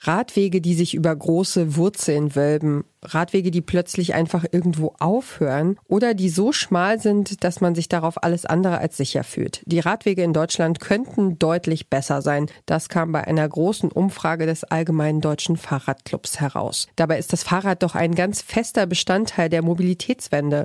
Radwege, 0.00 0.60
die 0.60 0.74
sich 0.74 0.94
über 0.94 1.14
große 1.14 1.76
Wurzeln 1.76 2.36
wölben, 2.36 2.84
Radwege, 3.02 3.50
die 3.50 3.60
plötzlich 3.60 4.14
einfach 4.14 4.44
irgendwo 4.50 4.94
aufhören 4.98 5.76
oder 5.86 6.14
die 6.14 6.28
so 6.28 6.52
schmal 6.52 7.00
sind, 7.00 7.42
dass 7.44 7.60
man 7.60 7.74
sich 7.74 7.88
darauf 7.88 8.22
alles 8.22 8.44
andere 8.44 8.78
als 8.78 8.96
sicher 8.96 9.24
fühlt. 9.24 9.62
Die 9.66 9.80
Radwege 9.80 10.22
in 10.22 10.32
Deutschland 10.32 10.80
könnten 10.80 11.38
deutlich 11.38 11.88
besser 11.88 12.22
sein. 12.22 12.46
Das 12.66 12.88
kam 12.88 13.12
bei 13.12 13.26
einer 13.26 13.48
großen 13.48 13.90
Umfrage 13.90 14.46
des 14.46 14.64
Allgemeinen 14.64 15.20
Deutschen 15.20 15.56
Fahrradclubs 15.56 16.40
heraus. 16.40 16.88
Dabei 16.96 17.18
ist 17.18 17.32
das 17.32 17.42
Fahrrad 17.42 17.82
doch 17.82 17.94
ein 17.94 18.14
ganz 18.14 18.42
fester 18.42 18.86
Bestandteil 18.86 19.48
der 19.48 19.62
Mobilitätswende. 19.62 20.64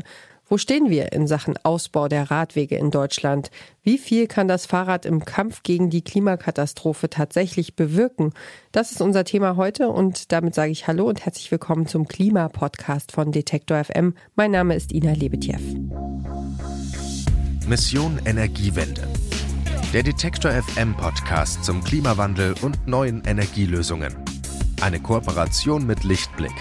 Wo 0.53 0.59
stehen 0.59 0.91
wir 0.91 1.13
in 1.13 1.25
Sachen 1.25 1.55
Ausbau 1.63 2.07
der 2.07 2.29
Radwege 2.29 2.75
in 2.75 2.91
Deutschland? 2.91 3.49
Wie 3.81 3.97
viel 3.97 4.27
kann 4.27 4.47
das 4.47 4.67
Fahrrad 4.67 5.03
im 5.03 5.25
Kampf 5.25 5.63
gegen 5.63 5.89
die 5.89 6.03
Klimakatastrophe 6.03 7.09
tatsächlich 7.09 7.75
bewirken? 7.75 8.33
Das 8.71 8.91
ist 8.91 9.01
unser 9.01 9.23
Thema 9.23 9.55
heute 9.55 9.89
und 9.89 10.31
damit 10.31 10.53
sage 10.53 10.71
ich 10.71 10.85
Hallo 10.85 11.09
und 11.09 11.25
herzlich 11.25 11.49
willkommen 11.49 11.87
zum 11.87 12.07
Klimapodcast 12.07 13.11
von 13.13 13.31
Detektor 13.31 13.83
FM. 13.83 14.13
Mein 14.35 14.51
Name 14.51 14.75
ist 14.75 14.91
Ina 14.91 15.13
Lebetjew. 15.13 15.57
Mission 17.67 18.21
Energiewende. 18.23 19.07
Der 19.91 20.03
Detektor 20.03 20.51
FM 20.51 20.95
Podcast 20.95 21.65
zum 21.65 21.83
Klimawandel 21.83 22.53
und 22.61 22.85
neuen 22.85 23.23
Energielösungen. 23.25 24.15
Eine 24.81 24.99
Kooperation 24.99 25.87
mit 25.87 26.03
Lichtblick, 26.03 26.53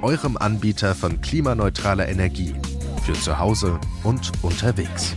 eurem 0.00 0.38
Anbieter 0.38 0.94
von 0.94 1.20
klimaneutraler 1.20 2.08
Energie 2.08 2.54
für 3.04 3.12
zu 3.12 3.38
Hause 3.38 3.78
und 4.02 4.32
unterwegs. 4.40 5.14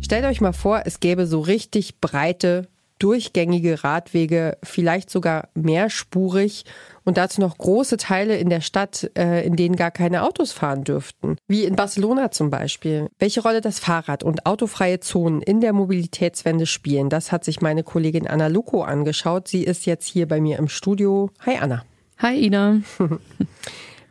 Stellt 0.00 0.24
euch 0.24 0.40
mal 0.40 0.52
vor, 0.52 0.82
es 0.84 1.00
gäbe 1.00 1.26
so 1.26 1.40
richtig 1.40 2.00
breite, 2.00 2.68
durchgängige 3.00 3.82
Radwege, 3.82 4.56
vielleicht 4.62 5.10
sogar 5.10 5.48
mehrspurig 5.54 6.64
und 7.04 7.16
dazu 7.16 7.40
noch 7.40 7.58
große 7.58 7.96
Teile 7.96 8.36
in 8.36 8.50
der 8.50 8.60
Stadt, 8.60 9.10
äh, 9.18 9.44
in 9.44 9.56
denen 9.56 9.74
gar 9.74 9.90
keine 9.90 10.22
Autos 10.22 10.52
fahren 10.52 10.84
dürften. 10.84 11.38
Wie 11.48 11.64
in 11.64 11.74
Barcelona 11.74 12.30
zum 12.30 12.50
Beispiel. 12.50 13.08
Welche 13.18 13.42
Rolle 13.42 13.60
das 13.60 13.80
Fahrrad 13.80 14.22
und 14.22 14.46
autofreie 14.46 15.00
Zonen 15.00 15.42
in 15.42 15.60
der 15.60 15.72
Mobilitätswende 15.72 16.66
spielen, 16.66 17.10
das 17.10 17.32
hat 17.32 17.44
sich 17.44 17.60
meine 17.60 17.82
Kollegin 17.82 18.28
Anna 18.28 18.46
Luko 18.46 18.82
angeschaut. 18.82 19.48
Sie 19.48 19.64
ist 19.64 19.86
jetzt 19.86 20.06
hier 20.06 20.28
bei 20.28 20.40
mir 20.40 20.58
im 20.58 20.68
Studio. 20.68 21.30
Hi 21.44 21.56
Anna. 21.60 21.84
Hi 22.18 22.46
Ina. 22.46 22.80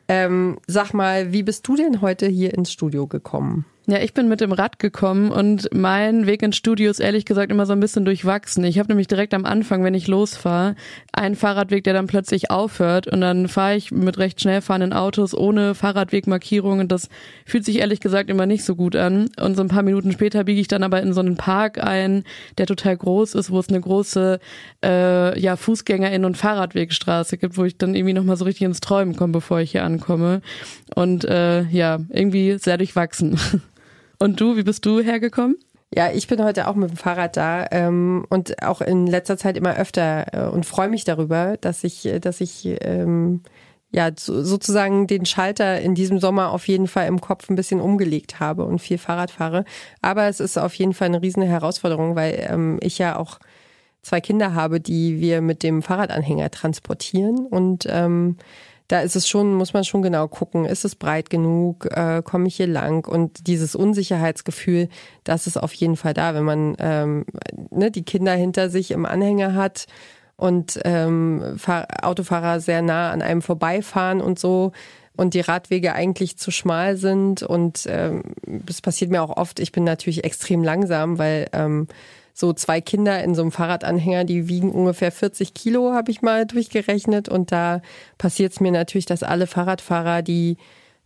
Ähm, 0.07 0.57
sag 0.67 0.93
mal, 0.93 1.31
wie 1.31 1.43
bist 1.43 1.67
du 1.67 1.75
denn 1.75 2.01
heute 2.01 2.27
hier 2.27 2.53
ins 2.53 2.71
Studio 2.71 3.07
gekommen? 3.07 3.65
Ja, 3.87 3.99
ich 3.99 4.15
bin 4.15 4.27
mit 4.27 4.41
dem 4.41 4.51
Rad 4.51 4.79
gekommen 4.79 5.29
und 5.29 5.69
mein 5.71 6.25
Weg 6.25 6.41
ins 6.41 6.55
Studio 6.55 6.89
ist 6.89 6.99
ehrlich 6.99 7.23
gesagt 7.23 7.51
immer 7.51 7.67
so 7.67 7.73
ein 7.73 7.79
bisschen 7.79 8.03
durchwachsen. 8.03 8.63
Ich 8.63 8.79
habe 8.79 8.87
nämlich 8.87 9.05
direkt 9.05 9.35
am 9.35 9.45
Anfang, 9.45 9.83
wenn 9.83 9.93
ich 9.93 10.07
losfahre, 10.07 10.75
einen 11.13 11.35
Fahrradweg, 11.35 11.83
der 11.83 11.93
dann 11.93 12.07
plötzlich 12.07 12.49
aufhört 12.49 13.05
und 13.05 13.21
dann 13.21 13.47
fahre 13.47 13.75
ich 13.75 13.91
mit 13.91 14.17
recht 14.17 14.41
schnell 14.41 14.61
fahrenden 14.61 14.91
Autos 14.91 15.35
ohne 15.35 15.75
Fahrradwegmarkierung 15.75 16.79
und 16.79 16.91
das 16.91 17.09
fühlt 17.45 17.63
sich 17.63 17.77
ehrlich 17.77 17.99
gesagt 17.99 18.31
immer 18.31 18.47
nicht 18.47 18.65
so 18.65 18.75
gut 18.75 18.95
an. 18.95 19.29
Und 19.39 19.55
so 19.55 19.61
ein 19.61 19.67
paar 19.67 19.83
Minuten 19.83 20.11
später 20.11 20.45
biege 20.45 20.61
ich 20.61 20.67
dann 20.67 20.81
aber 20.81 21.03
in 21.03 21.13
so 21.13 21.19
einen 21.19 21.37
Park 21.37 21.77
ein, 21.77 22.23
der 22.57 22.65
total 22.65 22.97
groß 22.97 23.35
ist, 23.35 23.51
wo 23.51 23.59
es 23.59 23.69
eine 23.69 23.81
große 23.81 24.39
äh, 24.83 25.39
ja, 25.39 25.53
Fußgängerin- 25.53 26.25
und 26.25 26.37
Fahrradwegstraße 26.37 27.37
gibt, 27.37 27.55
wo 27.55 27.65
ich 27.65 27.77
dann 27.77 27.93
irgendwie 27.93 28.13
nochmal 28.13 28.37
so 28.37 28.45
richtig 28.45 28.65
ins 28.65 28.79
Träumen 28.79 29.15
komme, 29.15 29.33
bevor 29.33 29.59
ich 29.59 29.73
hier 29.73 29.83
ankomme. 29.83 30.41
Und 30.95 31.23
äh, 31.25 31.65
ja, 31.65 31.99
irgendwie 32.09 32.57
sehr 32.57 32.79
durchwachsen. 32.79 33.37
Und 34.19 34.39
du, 34.39 34.57
wie 34.57 34.63
bist 34.63 34.85
du 34.85 34.99
hergekommen? 34.99 35.57
Ja, 35.93 36.11
ich 36.11 36.27
bin 36.27 36.43
heute 36.43 36.67
auch 36.67 36.75
mit 36.75 36.89
dem 36.89 36.97
Fahrrad 36.97 37.37
da 37.37 37.67
ähm, 37.71 38.25
und 38.29 38.61
auch 38.63 38.81
in 38.81 39.07
letzter 39.07 39.37
Zeit 39.37 39.55
immer 39.55 39.75
öfter 39.77 40.25
äh, 40.33 40.49
und 40.49 40.65
freue 40.65 40.89
mich 40.89 41.03
darüber, 41.05 41.57
dass 41.61 41.83
ich, 41.83 42.05
äh, 42.05 42.19
dass 42.19 42.41
ich 42.41 42.67
ähm, 42.81 43.41
ja 43.91 44.09
so, 44.17 44.43
sozusagen 44.43 45.07
den 45.07 45.25
Schalter 45.25 45.79
in 45.79 45.95
diesem 45.95 46.19
Sommer 46.19 46.51
auf 46.51 46.67
jeden 46.67 46.87
Fall 46.87 47.07
im 47.07 47.21
Kopf 47.21 47.49
ein 47.49 47.55
bisschen 47.55 47.79
umgelegt 47.79 48.39
habe 48.39 48.65
und 48.65 48.79
viel 48.79 48.97
Fahrrad 48.97 49.31
fahre. 49.31 49.63
Aber 50.01 50.27
es 50.27 50.39
ist 50.39 50.57
auf 50.57 50.73
jeden 50.73 50.93
Fall 50.93 51.07
eine 51.07 51.21
riesige 51.21 51.45
Herausforderung, 51.45 52.15
weil 52.15 52.45
ähm, 52.49 52.77
ich 52.81 52.97
ja 52.97 53.15
auch 53.17 53.39
zwei 54.01 54.21
Kinder 54.21 54.53
habe, 54.53 54.81
die 54.81 55.21
wir 55.21 55.41
mit 55.41 55.63
dem 55.63 55.81
Fahrradanhänger 55.81 56.51
transportieren 56.51 57.45
und 57.45 57.87
ähm, 57.89 58.37
da 58.87 59.01
ist 59.01 59.15
es 59.15 59.27
schon, 59.27 59.53
muss 59.55 59.73
man 59.73 59.83
schon 59.83 60.01
genau 60.01 60.27
gucken, 60.27 60.65
ist 60.65 60.85
es 60.85 60.95
breit 60.95 61.29
genug, 61.29 61.87
äh, 61.91 62.21
komme 62.23 62.47
ich 62.47 62.55
hier 62.55 62.67
lang 62.67 63.07
und 63.07 63.47
dieses 63.47 63.75
Unsicherheitsgefühl, 63.75 64.89
das 65.23 65.47
ist 65.47 65.57
auf 65.57 65.73
jeden 65.73 65.95
Fall 65.95 66.13
da, 66.13 66.35
wenn 66.35 66.43
man 66.43 66.75
ähm, 66.79 67.25
ne, 67.71 67.89
die 67.89 68.03
Kinder 68.03 68.33
hinter 68.33 68.69
sich 68.69 68.91
im 68.91 69.05
Anhänger 69.05 69.55
hat 69.55 69.87
und 70.37 70.79
ähm, 70.83 71.57
Autofahrer 72.01 72.59
sehr 72.59 72.81
nah 72.81 73.11
an 73.11 73.21
einem 73.21 73.41
vorbeifahren 73.41 74.21
und 74.21 74.37
so 74.37 74.71
und 75.15 75.33
die 75.33 75.41
Radwege 75.41 75.93
eigentlich 75.93 76.37
zu 76.37 76.51
schmal 76.51 76.97
sind 76.97 77.41
und 77.41 77.87
ähm, 77.87 78.23
das 78.45 78.81
passiert 78.81 79.11
mir 79.11 79.23
auch 79.23 79.35
oft. 79.35 79.59
Ich 79.59 79.71
bin 79.71 79.83
natürlich 79.83 80.23
extrem 80.23 80.63
langsam, 80.63 81.17
weil 81.17 81.47
ähm, 81.53 81.87
so 82.35 82.51
zwei 82.51 82.81
Kinder 82.81 83.23
in 83.23 83.33
so 83.33 83.41
einem 83.41 83.51
Fahrradanhänger, 83.53 84.25
die 84.25 84.49
wiegen 84.49 84.69
ungefähr 84.69 85.11
40 85.11 85.53
Kilo, 85.53 85.93
habe 85.93 86.11
ich 86.11 86.21
mal 86.21 86.45
durchgerechnet. 86.45 87.29
Und 87.29 87.53
da 87.53 87.81
passiert 88.17 88.51
es 88.51 88.59
mir 88.59 88.73
natürlich, 88.73 89.05
dass 89.05 89.23
alle 89.23 89.47
Fahrradfahrer, 89.47 90.21
die 90.21 90.57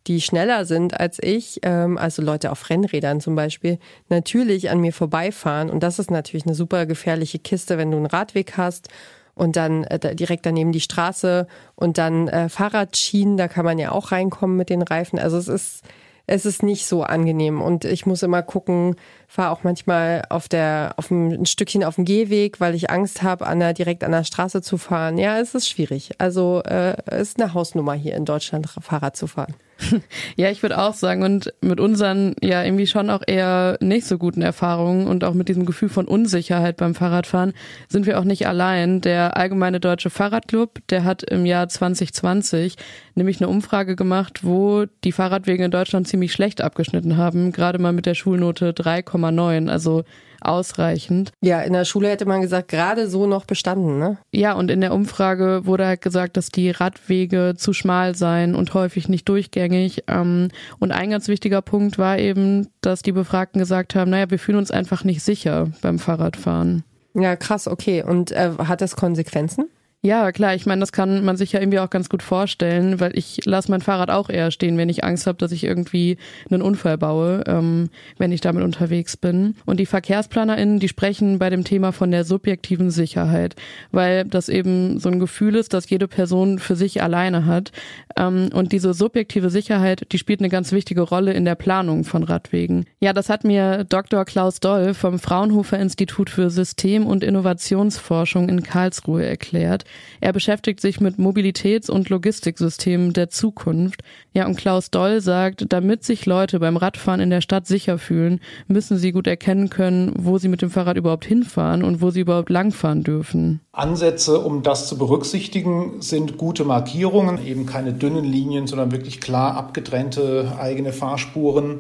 die 0.08 0.22
schneller 0.22 0.66
sind 0.66 1.00
als 1.00 1.20
ich, 1.22 1.60
ähm, 1.62 1.98
also 1.98 2.24
Leute 2.24 2.52
auf 2.52 2.70
Rennrädern 2.70 3.22
zum 3.22 3.36
Beispiel, 3.36 3.78
natürlich 4.08 4.72
an 4.72 4.80
mir 4.80 4.92
vorbeifahren. 4.92 5.70
Und 5.70 5.84
das 5.84 6.00
ist 6.00 6.10
natürlich 6.10 6.48
eine 6.48 6.56
super 6.56 6.88
gefährliche 6.88 7.38
Kiste, 7.38 7.78
wenn 7.78 7.92
du 7.92 7.98
einen 7.98 8.08
Radweg 8.08 8.58
hast 8.58 8.88
und 9.36 9.56
dann 9.56 9.84
äh, 9.84 10.16
direkt 10.16 10.48
daneben 10.48 10.72
die 10.72 10.82
Straße 10.82 11.48
und 11.76 12.00
dann 12.00 12.28
äh, 12.28 12.50
Fahrradschienen, 12.50 13.38
da 13.38 13.48
kann 13.48 13.66
man 13.66 13.78
ja 13.78 13.92
auch 13.92 14.12
reinkommen 14.12 14.58
mit 14.58 14.72
den 14.72 14.82
Reifen. 14.82 15.20
Also 15.20 15.38
es 15.38 15.48
ist 15.48 15.84
es 16.32 16.46
ist 16.46 16.62
nicht 16.62 16.86
so 16.86 17.02
angenehm 17.02 17.60
und 17.60 17.86
ich 17.86 18.06
muss 18.06 18.22
immer 18.22 18.44
gucken, 18.44 18.96
fahre 19.30 19.52
auch 19.52 19.64
manchmal 19.64 20.24
auf 20.30 20.50
der 20.50 20.96
auf 20.98 21.12
ein, 21.12 21.32
ein 21.32 21.46
Stückchen 21.46 21.84
auf 21.84 21.96
dem 21.96 22.04
Gehweg, 22.04 22.60
weil 22.60 22.74
ich 22.74 22.90
Angst 22.90 23.22
habe, 23.22 23.46
an 23.46 23.60
der, 23.60 23.74
direkt 23.74 24.04
an 24.04 24.12
der 24.12 24.24
Straße 24.24 24.64
zu 24.64 24.78
fahren. 24.78 25.20
Ja, 25.20 25.40
es 25.40 25.54
ist 25.54 25.70
schwierig. 25.70 26.12
Also 26.18 26.64
äh, 26.64 26.98
ist 27.22 27.40
eine 27.40 27.54
Hausnummer 27.54 27.94
hier 27.94 28.16
in 28.16 28.26
Deutschland 28.26 28.68
Fahrrad 28.82 29.16
zu 29.16 29.28
fahren. 29.28 29.54
Ja, 30.36 30.50
ich 30.50 30.62
würde 30.62 30.78
auch 30.78 30.94
sagen, 30.94 31.24
und 31.24 31.54
mit 31.62 31.80
unseren 31.80 32.36
ja 32.42 32.64
irgendwie 32.64 32.88
schon 32.88 33.10
auch 33.10 33.22
eher 33.26 33.78
nicht 33.82 34.06
so 34.06 34.18
guten 34.18 34.42
Erfahrungen 34.42 35.08
und 35.08 35.24
auch 35.24 35.34
mit 35.34 35.50
diesem 35.50 35.66
Gefühl 35.66 35.90
von 35.90 36.08
Unsicherheit 36.08 36.78
beim 36.78 36.96
Fahrradfahren 36.96 37.54
sind 37.88 38.06
wir 38.06 38.20
auch 38.20 38.24
nicht 38.24 38.48
allein. 38.48 39.02
Der 39.02 39.38
Allgemeine 39.38 39.80
Deutsche 39.80 40.10
Fahrradclub, 40.10 40.80
der 40.90 41.04
hat 41.04 41.24
im 41.24 41.46
Jahr 41.46 41.68
2020 41.68 42.76
nämlich 43.16 43.42
eine 43.42 43.50
Umfrage 43.50 43.96
gemacht, 43.96 44.44
wo 44.44 44.86
die 45.04 45.12
Fahrradwege 45.12 45.66
in 45.66 45.72
Deutschland 45.72 46.08
ziemlich 46.08 46.32
schlecht 46.32 46.62
abgeschnitten 46.62 47.18
haben, 47.18 47.52
gerade 47.52 47.80
mal 47.80 47.94
mit 47.94 48.06
der 48.06 48.16
Schulnote 48.16 48.74
3,9. 49.20 49.70
Also 49.70 50.04
ausreichend. 50.42 51.32
Ja, 51.42 51.62
in 51.62 51.74
der 51.74 51.86
Schule 51.86 52.10
hätte 52.10 52.26
man 52.26 52.42
gesagt, 52.42 52.70
gerade 52.70 53.10
so 53.10 53.28
noch 53.28 53.46
bestanden, 53.46 54.00
ne? 54.00 54.18
Ja, 54.32 54.54
und 54.54 54.72
in 54.72 54.82
der 54.82 54.94
Umfrage 54.94 55.66
wurde 55.66 55.86
halt 55.86 56.02
gesagt, 56.02 56.38
dass 56.38 56.50
die 56.50 56.72
Radwege 56.72 57.56
zu 57.58 57.74
schmal 57.74 58.16
seien 58.16 58.56
und 58.56 58.74
häufig 58.74 59.10
nicht 59.10 59.28
durchgängig. 59.28 60.04
Ähm, 60.08 60.50
und 60.80 60.92
ein 60.92 61.10
ganz 61.10 61.28
wichtiger 61.28 61.62
Punkt 61.62 61.98
war 61.98 62.18
eben, 62.18 62.68
dass 62.82 63.02
die 63.02 63.12
Befragten 63.12 63.60
gesagt 63.60 63.96
haben, 63.96 64.12
naja, 64.12 64.30
wir 64.30 64.40
fühlen 64.40 64.58
uns 64.58 64.72
einfach 64.72 65.04
nicht 65.04 65.24
sicher 65.24 65.68
beim 65.82 66.00
Fahrradfahren. 66.00 66.84
Ja, 67.14 67.36
krass, 67.36 67.68
okay. 67.68 68.04
Und 68.04 68.32
äh, 68.32 68.52
hat 68.60 68.82
das 68.82 68.96
Konsequenzen? 68.96 69.70
Ja, 70.02 70.32
klar, 70.32 70.56
ich 70.56 70.66
meine, 70.66 70.80
das 70.80 70.94
kann 70.94 71.26
man 71.26 71.36
sich 71.36 71.52
ja 71.52 71.60
irgendwie 71.60 71.80
auch 71.80 71.90
ganz 71.90 72.08
gut 72.08 72.24
vorstellen, 72.24 73.02
weil 73.02 73.18
ich 73.18 73.42
lasse 73.44 73.70
mein 73.70 73.82
Fahrrad 73.82 74.10
auch 74.10 74.30
eher 74.30 74.50
stehen, 74.50 74.78
wenn 74.78 74.88
ich 74.88 75.04
Angst 75.04 75.28
habe, 75.28 75.38
dass 75.38 75.52
ich 75.52 75.66
irgendwie 75.66 76.16
einen 76.50 76.62
Unfall 76.62 76.98
baue, 76.98 77.44
ähm, 77.48 77.90
wenn 78.18 78.32
ich 78.32 78.40
damit 78.40 78.64
unterwegs 78.64 79.18
bin. 79.18 79.56
Und 79.66 79.78
die 79.78 79.86
VerkehrsplanerInnen, 79.86 80.80
die 80.80 80.88
sprechen 80.88 81.38
bei 81.38 81.50
dem 81.50 81.66
Thema 81.66 81.92
von 81.92 82.12
der 82.12 82.24
subjektiven 82.24 82.92
Sicherheit, 82.92 83.58
weil 83.92 84.24
das 84.24 84.48
eben 84.48 85.02
so 85.02 85.10
ein 85.10 85.20
Gefühl 85.20 85.56
ist, 85.56 85.74
dass 85.74 85.90
jede 85.90 86.08
Person 86.08 86.60
für 86.60 86.78
sich 86.78 87.04
alleine 87.04 87.46
hat. 87.46 87.74
Ähm, 88.16 88.52
und 88.54 88.72
diese 88.72 88.94
subjektive 88.94 89.50
Sicherheit, 89.50 90.08
die 90.14 90.18
spielt 90.18 90.40
eine 90.40 90.48
ganz 90.48 90.72
wichtige 90.72 91.02
Rolle 91.02 91.34
in 91.34 91.44
der 91.44 91.56
Planung 91.56 92.06
von 92.06 92.24
Radwegen. 92.24 92.86
Ja, 93.02 93.12
das 93.12 93.28
hat 93.28 93.44
mir 93.44 93.84
Dr. 93.84 94.24
Klaus 94.24 94.62
Doll 94.62 94.94
vom 94.94 95.20
Fraunhofer 95.20 95.78
Institut 95.78 96.30
für 96.30 96.50
System- 96.50 97.06
und 97.06 97.22
Innovationsforschung 97.22 98.48
in 98.48 98.64
Karlsruhe 98.64 99.26
erklärt. 99.26 99.84
Er 100.22 100.34
beschäftigt 100.34 100.82
sich 100.82 101.00
mit 101.00 101.18
Mobilitäts- 101.18 101.90
und 101.90 102.10
Logistiksystemen 102.10 103.14
der 103.14 103.30
Zukunft. 103.30 104.02
Ja, 104.34 104.46
und 104.46 104.58
Klaus 104.58 104.92
Doll 104.92 105.22
sagt, 105.22 105.66
damit 105.70 106.04
sich 106.04 106.26
Leute 106.26 106.60
beim 106.60 106.78
Radfahren 106.78 107.22
in 107.22 107.30
der 107.30 107.42
Stadt 107.42 107.68
sicher 107.68 107.98
fühlen, 107.98 108.42
müssen 108.68 108.98
sie 108.98 109.12
gut 109.12 109.28
erkennen 109.28 109.70
können, 109.70 110.14
wo 110.18 110.38
sie 110.38 110.50
mit 110.50 110.62
dem 110.62 110.70
Fahrrad 110.70 110.98
überhaupt 110.98 111.26
hinfahren 111.26 111.84
und 111.84 112.02
wo 112.02 112.10
sie 112.10 112.22
überhaupt 112.22 112.50
langfahren 112.50 113.04
dürfen. 113.04 113.62
Ansätze, 113.72 114.40
um 114.40 114.64
das 114.64 114.88
zu 114.88 114.98
berücksichtigen, 114.98 116.02
sind 116.02 116.38
gute 116.38 116.66
Markierungen, 116.66 117.46
eben 117.46 117.66
keine 117.66 117.94
dünnen 117.94 118.26
Linien, 118.26 118.68
sondern 118.68 118.92
wirklich 118.92 119.22
klar 119.22 119.56
abgetrennte 119.56 120.58
eigene 120.60 120.92
Fahrspuren. 120.92 121.80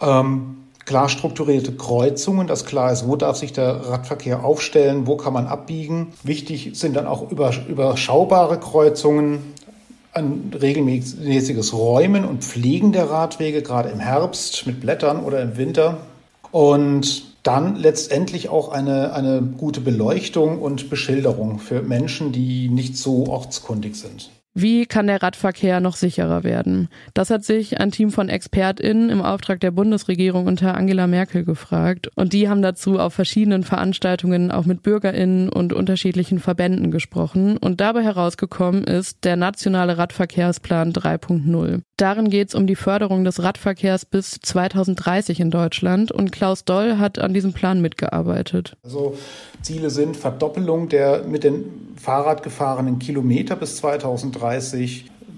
Ähm, 0.00 0.57
klar 0.88 1.10
strukturierte 1.10 1.72
Kreuzungen, 1.72 2.46
dass 2.46 2.64
klar 2.64 2.90
ist, 2.90 3.06
wo 3.06 3.14
darf 3.14 3.36
sich 3.36 3.52
der 3.52 3.88
Radverkehr 3.90 4.42
aufstellen, 4.42 5.06
wo 5.06 5.18
kann 5.18 5.34
man 5.34 5.46
abbiegen. 5.46 6.14
Wichtig 6.22 6.70
sind 6.72 6.96
dann 6.96 7.06
auch 7.06 7.30
überschaubare 7.30 8.58
Kreuzungen, 8.58 9.52
ein 10.14 10.50
regelmäßiges 10.58 11.74
Räumen 11.74 12.24
und 12.24 12.42
Pflegen 12.42 12.92
der 12.92 13.10
Radwege, 13.10 13.60
gerade 13.60 13.90
im 13.90 14.00
Herbst 14.00 14.66
mit 14.66 14.80
Blättern 14.80 15.22
oder 15.22 15.42
im 15.42 15.58
Winter. 15.58 15.98
Und 16.52 17.36
dann 17.42 17.76
letztendlich 17.76 18.48
auch 18.48 18.70
eine, 18.70 19.12
eine 19.12 19.42
gute 19.42 19.82
Beleuchtung 19.82 20.58
und 20.58 20.88
Beschilderung 20.88 21.58
für 21.58 21.82
Menschen, 21.82 22.32
die 22.32 22.70
nicht 22.70 22.96
so 22.96 23.26
ortskundig 23.26 23.94
sind. 23.94 24.30
Wie 24.60 24.86
kann 24.86 25.06
der 25.06 25.22
Radverkehr 25.22 25.78
noch 25.78 25.94
sicherer 25.94 26.42
werden? 26.42 26.88
Das 27.14 27.30
hat 27.30 27.44
sich 27.44 27.78
ein 27.78 27.92
Team 27.92 28.10
von 28.10 28.28
ExpertInnen 28.28 29.08
im 29.08 29.22
Auftrag 29.22 29.60
der 29.60 29.70
Bundesregierung 29.70 30.48
unter 30.48 30.76
Angela 30.76 31.06
Merkel 31.06 31.44
gefragt. 31.44 32.10
Und 32.16 32.32
die 32.32 32.48
haben 32.48 32.60
dazu 32.60 32.98
auf 32.98 33.14
verschiedenen 33.14 33.62
Veranstaltungen 33.62 34.50
auch 34.50 34.66
mit 34.66 34.82
BürgerInnen 34.82 35.48
und 35.48 35.72
unterschiedlichen 35.72 36.40
Verbänden 36.40 36.90
gesprochen. 36.90 37.56
Und 37.56 37.80
dabei 37.80 38.02
herausgekommen 38.02 38.82
ist 38.82 39.24
der 39.24 39.36
Nationale 39.36 39.96
Radverkehrsplan 39.96 40.92
3.0. 40.92 41.82
Darin 41.96 42.28
geht 42.28 42.48
es 42.48 42.54
um 42.56 42.66
die 42.66 42.74
Förderung 42.74 43.22
des 43.22 43.40
Radverkehrs 43.40 44.06
bis 44.06 44.40
2030 44.42 45.38
in 45.38 45.52
Deutschland. 45.52 46.10
Und 46.10 46.32
Klaus 46.32 46.64
Doll 46.64 46.98
hat 46.98 47.20
an 47.20 47.32
diesem 47.32 47.52
Plan 47.52 47.80
mitgearbeitet. 47.80 48.76
Also 48.82 49.16
Ziele 49.62 49.90
sind 49.90 50.16
Verdoppelung 50.16 50.88
der 50.88 51.22
mit 51.22 51.44
den 51.44 51.88
Fahrrad 51.98 52.42
gefahrenen 52.42 52.98
Kilometer 52.98 53.56
bis 53.56 53.76
2030, 53.78 54.47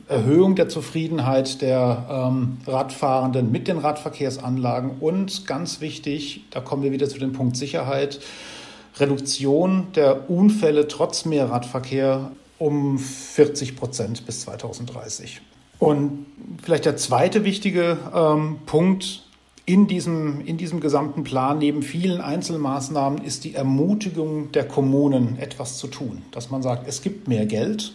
Erhöhung 0.09 0.57
der 0.57 0.69
Zufriedenheit 0.69 1.63
der 1.63 2.07
ähm, 2.11 2.59
Radfahrenden 2.67 3.53
mit 3.53 3.69
den 3.69 3.79
Radverkehrsanlagen 3.79 4.99
und 5.01 5.47
ganz 5.47 5.81
wichtig, 5.81 6.45
da 6.51 6.61
kommen 6.61 6.83
wir 6.83 6.91
wieder 6.91 7.09
zu 7.09 7.19
dem 7.19 7.33
Punkt 7.33 7.57
Sicherheit, 7.57 8.21
Reduktion 8.99 9.87
der 9.95 10.29
Unfälle 10.29 10.89
trotz 10.89 11.25
mehr 11.25 11.49
Radverkehr 11.49 12.33
um 12.59 12.99
40 12.99 13.77
Prozent 13.77 14.27
bis 14.27 14.41
2030. 14.43 15.41
Und 15.79 16.27
vielleicht 16.63 16.85
der 16.85 16.97
zweite 16.97 17.45
wichtige 17.45 17.97
ähm, 18.15 18.59
Punkt, 18.67 19.23
in 19.65 19.87
diesem, 19.87 20.45
in 20.45 20.57
diesem 20.57 20.81
gesamten 20.81 21.23
Plan, 21.23 21.59
neben 21.59 21.83
vielen 21.83 22.21
Einzelmaßnahmen, 22.21 23.23
ist 23.23 23.45
die 23.45 23.55
Ermutigung 23.55 24.51
der 24.53 24.67
Kommunen, 24.67 25.39
etwas 25.39 25.79
zu 25.79 25.87
tun. 25.87 26.23
Dass 26.33 26.51
man 26.51 26.63
sagt, 26.63 26.89
es 26.89 27.03
gibt 27.03 27.29
mehr 27.29 27.47
Geld. 27.47 27.93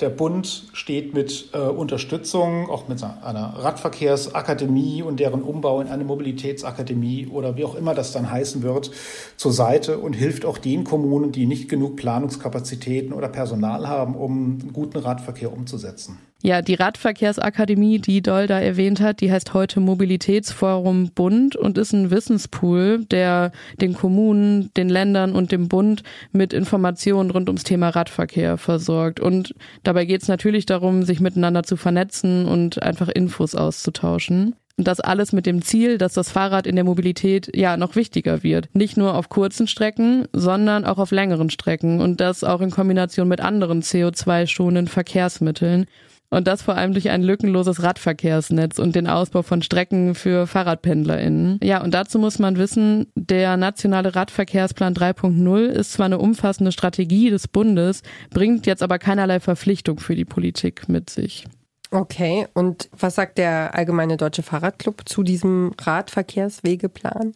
Der 0.00 0.08
Bund 0.08 0.64
steht 0.72 1.14
mit 1.14 1.50
äh, 1.52 1.58
Unterstützung, 1.58 2.68
auch 2.68 2.88
mit 2.88 3.02
einer 3.02 3.54
Radverkehrsakademie 3.56 5.02
und 5.02 5.20
deren 5.20 5.42
Umbau 5.42 5.80
in 5.80 5.88
eine 5.88 6.04
Mobilitätsakademie 6.04 7.28
oder 7.28 7.56
wie 7.56 7.64
auch 7.64 7.76
immer 7.76 7.94
das 7.94 8.12
dann 8.12 8.30
heißen 8.30 8.62
wird, 8.62 8.90
zur 9.36 9.52
Seite 9.52 9.98
und 9.98 10.14
hilft 10.14 10.44
auch 10.44 10.58
den 10.58 10.84
Kommunen, 10.84 11.30
die 11.30 11.46
nicht 11.46 11.68
genug 11.68 11.96
Planungskapazitäten 11.96 13.12
oder 13.12 13.28
Personal 13.28 13.88
haben, 13.88 14.16
um 14.16 14.72
guten 14.72 14.98
Radverkehr 14.98 15.52
umzusetzen. 15.52 16.18
Ja, 16.46 16.60
die 16.60 16.74
Radverkehrsakademie, 16.74 18.00
die 18.00 18.20
Doll 18.20 18.46
da 18.46 18.60
erwähnt 18.60 19.00
hat, 19.00 19.22
die 19.22 19.32
heißt 19.32 19.54
heute 19.54 19.80
Mobilitätsforum 19.80 21.10
Bund 21.14 21.56
und 21.56 21.78
ist 21.78 21.94
ein 21.94 22.10
Wissenspool, 22.10 23.06
der 23.06 23.50
den 23.80 23.94
Kommunen, 23.94 24.70
den 24.76 24.90
Ländern 24.90 25.34
und 25.34 25.52
dem 25.52 25.68
Bund 25.68 26.02
mit 26.32 26.52
Informationen 26.52 27.30
rund 27.30 27.48
ums 27.48 27.64
Thema 27.64 27.88
Radverkehr 27.88 28.58
versorgt. 28.58 29.20
Und 29.20 29.54
dabei 29.84 30.04
geht 30.04 30.20
es 30.20 30.28
natürlich 30.28 30.66
darum, 30.66 31.04
sich 31.04 31.18
miteinander 31.18 31.62
zu 31.62 31.78
vernetzen 31.78 32.44
und 32.44 32.82
einfach 32.82 33.08
Infos 33.08 33.54
auszutauschen. 33.54 34.54
Und 34.76 34.86
das 34.86 35.00
alles 35.00 35.32
mit 35.32 35.46
dem 35.46 35.62
Ziel, 35.62 35.96
dass 35.96 36.12
das 36.12 36.30
Fahrrad 36.30 36.66
in 36.66 36.74
der 36.74 36.84
Mobilität 36.84 37.56
ja 37.56 37.78
noch 37.78 37.96
wichtiger 37.96 38.42
wird. 38.42 38.68
Nicht 38.74 38.98
nur 38.98 39.14
auf 39.14 39.30
kurzen 39.30 39.66
Strecken, 39.66 40.26
sondern 40.34 40.84
auch 40.84 40.98
auf 40.98 41.10
längeren 41.10 41.48
Strecken 41.48 42.02
und 42.02 42.20
das 42.20 42.44
auch 42.44 42.60
in 42.60 42.70
Kombination 42.70 43.28
mit 43.28 43.40
anderen 43.40 43.80
CO2-schonenden 43.80 44.88
Verkehrsmitteln. 44.88 45.86
Und 46.34 46.48
das 46.48 46.62
vor 46.62 46.76
allem 46.76 46.92
durch 46.94 47.10
ein 47.10 47.22
lückenloses 47.22 47.82
Radverkehrsnetz 47.82 48.80
und 48.80 48.96
den 48.96 49.06
Ausbau 49.06 49.42
von 49.42 49.62
Strecken 49.62 50.16
für 50.16 50.48
FahrradpendlerInnen. 50.48 51.60
Ja, 51.62 51.80
und 51.80 51.94
dazu 51.94 52.18
muss 52.18 52.40
man 52.40 52.58
wissen, 52.58 53.06
der 53.14 53.56
nationale 53.56 54.16
Radverkehrsplan 54.16 54.94
3.0 54.94 55.66
ist 55.66 55.92
zwar 55.92 56.06
eine 56.06 56.18
umfassende 56.18 56.72
Strategie 56.72 57.30
des 57.30 57.46
Bundes, 57.46 58.02
bringt 58.30 58.66
jetzt 58.66 58.82
aber 58.82 58.98
keinerlei 58.98 59.38
Verpflichtung 59.38 60.00
für 60.00 60.16
die 60.16 60.24
Politik 60.24 60.88
mit 60.88 61.08
sich. 61.08 61.44
Okay, 61.92 62.48
und 62.54 62.88
was 62.90 63.14
sagt 63.14 63.38
der 63.38 63.72
Allgemeine 63.76 64.16
Deutsche 64.16 64.42
Fahrradclub 64.42 65.08
zu 65.08 65.22
diesem 65.22 65.72
Radverkehrswegeplan? 65.80 67.34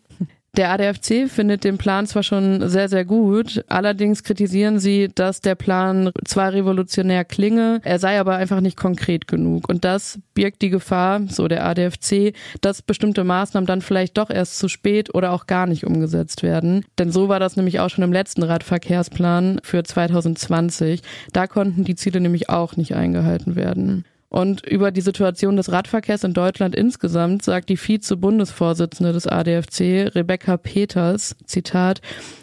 Der 0.59 0.73
ADFC 0.73 1.31
findet 1.31 1.63
den 1.63 1.79
Plan 1.79 2.09
zwar 2.09 2.25
schon 2.25 2.69
sehr, 2.69 2.89
sehr 2.89 3.05
gut, 3.05 3.65
allerdings 3.69 4.25
kritisieren 4.25 4.81
sie, 4.81 5.09
dass 5.15 5.41
der 5.41 5.55
Plan 5.55 6.11
zwar 6.25 6.53
revolutionär 6.53 7.25
klinge, 7.25 7.81
er 7.85 8.01
sei 8.01 8.19
aber 8.19 8.35
einfach 8.35 8.61
nicht 8.61 8.77
konkret 8.77 9.29
genug. 9.29 9.69
Und 9.69 9.85
das 9.85 10.19
birgt 10.35 10.61
die 10.63 10.71
Gefahr, 10.71 11.21
so 11.29 11.47
der 11.47 11.65
ADFC, 11.65 12.35
dass 12.61 12.83
bestimmte 12.83 13.23
Maßnahmen 13.23 13.69
dann 13.69 13.83
vielleicht 13.83 14.19
doch 14.19 14.31
erst 14.31 14.59
zu 14.59 14.67
spät 14.67 15.15
oder 15.15 15.31
auch 15.31 15.47
gar 15.47 15.69
nicht 15.69 15.87
umgesetzt 15.87 16.43
werden. 16.43 16.85
Denn 16.99 17.13
so 17.13 17.29
war 17.29 17.39
das 17.39 17.55
nämlich 17.55 17.79
auch 17.79 17.91
schon 17.91 18.03
im 18.03 18.13
letzten 18.13 18.43
Radverkehrsplan 18.43 19.61
für 19.63 19.85
2020. 19.85 21.03
Da 21.33 21.47
konnten 21.47 21.85
die 21.85 21.95
Ziele 21.95 22.21
nämlich 22.21 22.49
auch 22.49 22.77
nicht 22.77 22.97
eingehalten 22.97 23.55
werden. 23.55 24.05
Und 24.31 24.67
über 24.67 24.91
die 24.91 25.01
Situation 25.01 25.57
des 25.57 25.73
Radverkehrs 25.73 26.23
in 26.23 26.35
Deutschland 26.35 26.75
insgesamt 26.75 27.43
sagt 27.43 27.71
die 27.71 27.79
Vize-Bundesvorsitzende 27.79 29.13
des 29.13 29.27
ADFC, 29.27 30.15
Rebecca 30.15 30.59
Peters, 30.59 31.35
Zitat, 31.47 32.03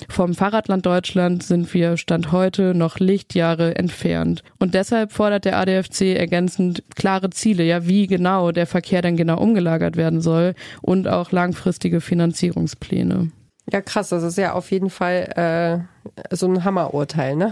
vom 0.09 0.33
Fahrradland 0.33 0.85
Deutschland 0.85 1.43
sind 1.43 1.71
wir 1.73 1.97
Stand 1.97 2.31
heute 2.31 2.73
noch 2.73 2.97
Lichtjahre 2.99 3.75
entfernt. 3.75 4.43
Und 4.57 4.73
deshalb 4.73 5.11
fordert 5.11 5.45
der 5.45 5.59
ADFC 5.59 6.15
ergänzend 6.15 6.83
klare 6.95 7.29
Ziele, 7.29 7.63
ja, 7.63 7.85
wie 7.88 8.07
genau 8.07 8.51
der 8.51 8.65
Verkehr 8.65 9.03
denn 9.03 9.15
genau 9.15 9.38
umgelagert 9.39 9.95
werden 9.95 10.21
soll 10.21 10.55
und 10.81 11.07
auch 11.07 11.31
langfristige 11.31 12.01
Finanzierungspläne. 12.01 13.31
Ja, 13.71 13.81
krass, 13.81 14.09
das 14.09 14.23
ist 14.23 14.38
ja 14.38 14.53
auf 14.53 14.71
jeden 14.71 14.89
Fall 14.89 15.85
äh, 16.29 16.35
so 16.35 16.47
ein 16.47 16.63
Hammerurteil, 16.63 17.35
ne? 17.35 17.51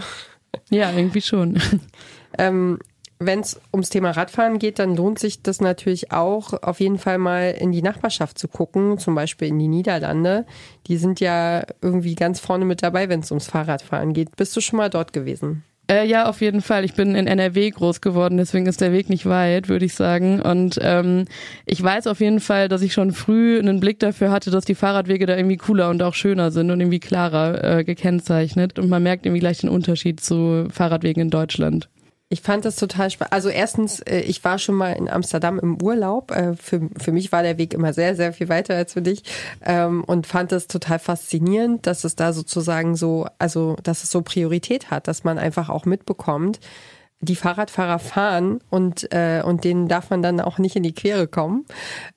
Ja, 0.70 0.92
irgendwie 0.92 1.20
schon. 1.20 1.60
ähm, 2.38 2.78
wenn 3.18 3.40
es 3.40 3.60
ums 3.72 3.90
Thema 3.90 4.10
Radfahren 4.10 4.58
geht, 4.58 4.78
dann 4.78 4.96
lohnt 4.96 5.18
sich 5.18 5.42
das 5.42 5.60
natürlich 5.60 6.12
auch, 6.12 6.52
auf 6.62 6.80
jeden 6.80 6.98
Fall 6.98 7.18
mal 7.18 7.52
in 7.52 7.72
die 7.72 7.82
Nachbarschaft 7.82 8.38
zu 8.38 8.48
gucken, 8.48 8.98
zum 8.98 9.14
Beispiel 9.14 9.48
in 9.48 9.58
die 9.58 9.68
Niederlande. 9.68 10.46
Die 10.86 10.96
sind 10.96 11.20
ja 11.20 11.64
irgendwie 11.80 12.14
ganz 12.14 12.40
vorne 12.40 12.64
mit 12.64 12.82
dabei, 12.82 13.08
wenn 13.08 13.20
es 13.20 13.30
ums 13.30 13.46
Fahrradfahren 13.46 14.12
geht. 14.12 14.36
Bist 14.36 14.56
du 14.56 14.60
schon 14.60 14.78
mal 14.78 14.90
dort 14.90 15.12
gewesen? 15.12 15.64
Äh, 15.86 16.06
ja, 16.06 16.28
auf 16.28 16.40
jeden 16.40 16.62
Fall. 16.62 16.84
Ich 16.84 16.94
bin 16.94 17.14
in 17.14 17.26
NRW 17.26 17.70
groß 17.70 18.00
geworden, 18.00 18.38
deswegen 18.38 18.64
ist 18.64 18.80
der 18.80 18.92
Weg 18.92 19.10
nicht 19.10 19.26
weit, 19.26 19.68
würde 19.68 19.84
ich 19.84 19.92
sagen. 19.92 20.40
Und 20.40 20.78
ähm, 20.80 21.26
ich 21.66 21.82
weiß 21.82 22.06
auf 22.06 22.20
jeden 22.20 22.40
Fall, 22.40 22.68
dass 22.68 22.80
ich 22.80 22.94
schon 22.94 23.12
früh 23.12 23.58
einen 23.58 23.80
Blick 23.80 23.98
dafür 23.98 24.30
hatte, 24.30 24.50
dass 24.50 24.64
die 24.64 24.74
Fahrradwege 24.74 25.26
da 25.26 25.36
irgendwie 25.36 25.58
cooler 25.58 25.90
und 25.90 26.02
auch 26.02 26.14
schöner 26.14 26.50
sind 26.50 26.70
und 26.70 26.80
irgendwie 26.80 27.00
klarer 27.00 27.78
äh, 27.78 27.84
gekennzeichnet. 27.84 28.78
Und 28.78 28.88
man 28.88 29.02
merkt 29.02 29.26
irgendwie 29.26 29.40
gleich 29.40 29.58
den 29.58 29.68
Unterschied 29.68 30.20
zu 30.20 30.68
Fahrradwegen 30.70 31.20
in 31.20 31.30
Deutschland. 31.30 31.90
Ich 32.34 32.42
fand 32.42 32.64
das 32.64 32.74
total 32.74 33.10
spannend. 33.10 33.32
Also 33.32 33.48
erstens, 33.48 34.00
äh, 34.00 34.18
ich 34.18 34.42
war 34.42 34.58
schon 34.58 34.74
mal 34.74 34.90
in 34.94 35.08
Amsterdam 35.08 35.60
im 35.60 35.80
Urlaub. 35.80 36.32
Äh, 36.32 36.56
für, 36.56 36.90
für 37.00 37.12
mich 37.12 37.30
war 37.30 37.44
der 37.44 37.58
Weg 37.58 37.72
immer 37.72 37.92
sehr, 37.92 38.16
sehr 38.16 38.32
viel 38.32 38.48
weiter 38.48 38.74
als 38.74 38.94
für 38.94 39.02
dich. 39.02 39.22
Ähm, 39.64 40.02
und 40.02 40.26
fand 40.26 40.50
das 40.50 40.66
total 40.66 40.98
faszinierend, 40.98 41.86
dass 41.86 42.02
es 42.02 42.16
da 42.16 42.32
sozusagen 42.32 42.96
so, 42.96 43.28
also 43.38 43.76
dass 43.84 44.02
es 44.02 44.10
so 44.10 44.22
Priorität 44.22 44.90
hat, 44.90 45.06
dass 45.06 45.22
man 45.22 45.38
einfach 45.38 45.68
auch 45.68 45.84
mitbekommt, 45.84 46.58
die 47.24 47.36
Fahrradfahrer 47.36 47.98
fahren 47.98 48.60
und, 48.70 49.12
äh, 49.12 49.42
und 49.44 49.64
denen 49.64 49.88
darf 49.88 50.10
man 50.10 50.22
dann 50.22 50.40
auch 50.40 50.58
nicht 50.58 50.76
in 50.76 50.82
die 50.82 50.94
Quere 50.94 51.26
kommen. 51.26 51.64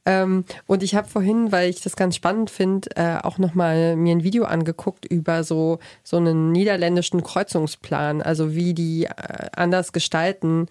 Ähm, 0.06 0.46
und 0.66 0.84
ich 0.84 0.96
habe 0.96 1.08
vorhin, 1.08 1.52
weil 1.52 1.70
ich 1.70 1.82
das 1.82 1.96
ganz 1.96 2.16
spannend 2.16 2.50
finde, 2.50 2.90
äh, 2.96 3.18
auch 3.22 3.38
nochmal 3.38 3.96
mir 3.96 4.16
ein 4.16 4.24
Video 4.24 4.46
angeguckt 4.46 5.06
über 5.06 5.44
so, 5.44 5.80
so 6.04 6.18
einen 6.18 6.52
niederländischen 6.52 7.24
Kreuzungsplan, 7.24 8.22
also 8.22 8.54
wie 8.56 8.74
die 8.74 9.06
äh, 9.06 9.50
anders 9.56 9.92
gestalten, 9.92 10.68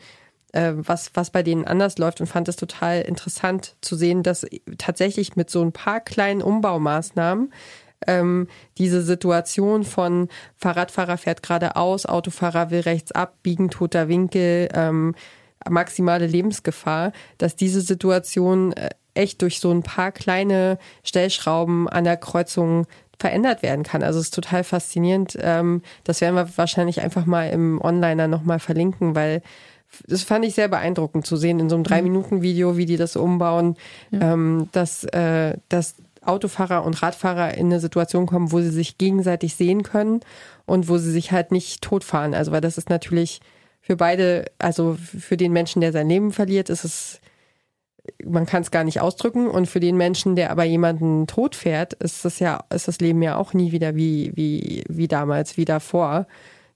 äh, 0.52 0.73
was, 0.75 1.11
was 1.14 1.31
bei 1.31 1.43
denen 1.43 1.66
anders 1.66 1.99
läuft 1.99 2.21
und 2.21 2.26
fand 2.26 2.49
es 2.49 2.57
total 2.57 3.02
interessant 3.02 3.76
zu 3.81 3.97
sehen, 3.97 4.23
dass 4.23 4.47
tatsächlich 4.78 5.37
mit 5.37 5.50
so 5.50 5.62
ein 5.62 5.73
paar 5.73 6.00
kleinen 6.00 6.43
Umbaumaßnahmen 6.43 7.52
ähm, 8.07 8.49
diese 8.79 9.03
Situation 9.03 9.85
von 9.85 10.29
Fahrradfahrer 10.57 11.17
fährt 11.17 11.43
geradeaus, 11.43 12.07
Autofahrer 12.07 12.71
will 12.71 12.81
rechts 12.81 13.12
abbiegen, 13.12 13.71
toter 13.71 14.09
Winkel, 14.09 14.69
ähm, 14.75 15.15
maximale 15.69 16.26
Lebensgefahr, 16.26 17.12
dass 17.38 17.57
diese 17.57 17.81
Situation 17.81 18.73
äh, 18.73 18.91
echt 19.15 19.43
durch 19.43 19.61
so 19.61 19.71
ein 19.71 19.83
paar 19.83 20.12
kleine 20.12 20.79
Stellschrauben 21.03 21.88
an 21.88 22.05
der 22.05 22.17
Kreuzung 22.17 22.87
verändert 23.19 23.62
werden 23.62 23.83
kann. 23.83 24.03
Also 24.03 24.19
es 24.19 24.26
ist 24.26 24.35
total 24.35 24.62
faszinierend. 24.62 25.38
Ähm, 25.41 25.83
das 26.05 26.21
werden 26.21 26.35
wir 26.35 26.49
wahrscheinlich 26.57 27.00
einfach 27.00 27.25
mal 27.25 27.49
im 27.49 27.81
Onliner 27.81 28.29
nochmal 28.29 28.59
verlinken, 28.59 29.15
weil 29.15 29.43
das 30.07 30.23
fand 30.23 30.45
ich 30.45 30.55
sehr 30.55 30.69
beeindruckend 30.69 31.26
zu 31.26 31.37
sehen 31.37 31.61
in 31.61 31.71
so 31.71 31.76
einem 31.76 31.83
mhm. 31.83 31.88
Drei-Minuten-Video, 31.88 32.76
wie 32.76 32.87
die 32.87 32.97
das 32.97 33.17
umbauen, 33.17 33.76
ja. 34.11 34.33
ähm, 34.33 34.69
dass, 34.73 35.05
äh, 35.05 35.57
dass 35.69 35.95
Autofahrer 36.28 36.85
und 36.85 37.02
Radfahrer 37.02 37.54
in 37.54 37.66
eine 37.66 37.80
Situation 37.80 38.26
kommen, 38.26 38.52
wo 38.52 38.61
sie 38.61 38.71
sich 38.71 38.99
gegenseitig 38.99 39.54
sehen 39.54 39.83
können 39.83 40.21
und 40.64 40.88
wo 40.88 40.99
sie 40.99 41.11
sich 41.11 41.33
halt 41.33 41.52
nicht 41.52 41.83
totfahren. 41.83 42.35
Also 42.35 42.52
weil 42.52 42.61
das 42.61 42.78
ist 42.78 42.90
natürlich 42.90 43.40
für 43.80 43.97
beide, 43.97 44.47
also 44.59 44.97
für 44.99 45.37
den 45.37 45.52
Menschen, 45.52 45.80
der 45.80 45.92
sein 45.92 46.09
Leben 46.09 46.33
verliert, 46.33 46.71
ist 46.71 46.85
es, 46.85 47.21
man 48.25 48.47
kann 48.47 48.62
es 48.62 48.71
gar 48.71 48.83
nicht 48.83 49.00
ausdrücken. 49.00 49.49
Und 49.49 49.66
für 49.66 49.80
den 49.80 49.97
Menschen, 49.97 50.35
der 50.35 50.50
aber 50.50 50.64
jemanden 50.64 51.26
tot 51.26 51.54
fährt, 51.54 51.92
ist 51.95 52.25
das 52.25 52.40
ja, 52.40 52.64
ist 52.75 52.88
das 52.88 52.99
Leben 52.99 53.23
ja 53.23 53.37
auch 53.37 53.54
nie 53.54 53.73
wieder 53.73 53.95
wie, 53.95 54.33
wie, 54.35 54.85
wie 54.88 55.09
damals, 55.09 55.56
wie 55.56 55.64
davor 55.64 56.26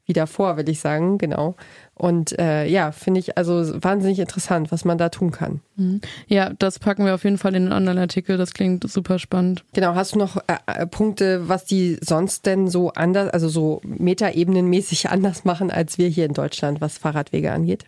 wie 0.07 0.13
davor, 0.13 0.57
will 0.57 0.69
ich 0.69 0.81
sagen, 0.81 1.19
genau. 1.19 1.55
Und 1.95 2.39
äh, 2.39 2.67
ja, 2.67 2.93
finde 2.93 3.21
ich 3.21 3.37
also 3.37 3.83
wahnsinnig 3.83 4.19
interessant, 4.19 4.73
was 4.73 4.85
man 4.85 4.97
da 4.97 5.11
tun 5.11 5.31
kann. 5.31 5.61
Mhm. 5.77 6.01
Ja, 6.29 6.51
das 6.59 6.79
packen 6.79 7.05
wir 7.05 7.15
auf 7.15 7.25
jeden 7.25 7.37
Fall 7.37 7.55
in 7.55 7.65
den 7.65 7.73
anderen 7.73 7.99
Artikel. 7.99 8.39
Das 8.39 8.55
klingt 8.55 8.91
super 8.91 9.19
spannend. 9.19 9.65
Genau, 9.75 9.95
hast 9.95 10.15
du 10.15 10.19
noch 10.19 10.37
äh, 10.37 10.57
äh 10.67 10.87
Punkte, 10.87 11.49
was 11.49 11.67
die 11.67 11.99
sonst 12.01 12.47
denn 12.47 12.69
so 12.69 12.93
anders, 12.93 13.29
also 13.31 13.49
so 13.49 13.83
metaebenenmäßig 13.85 15.11
anders 15.11 15.45
machen 15.45 15.71
als 15.71 15.99
wir 15.99 16.09
hier 16.09 16.25
in 16.25 16.33
Deutschland, 16.33 16.81
was 16.81 16.99
Fahrradwege 16.99 17.53
angeht? 17.53 17.85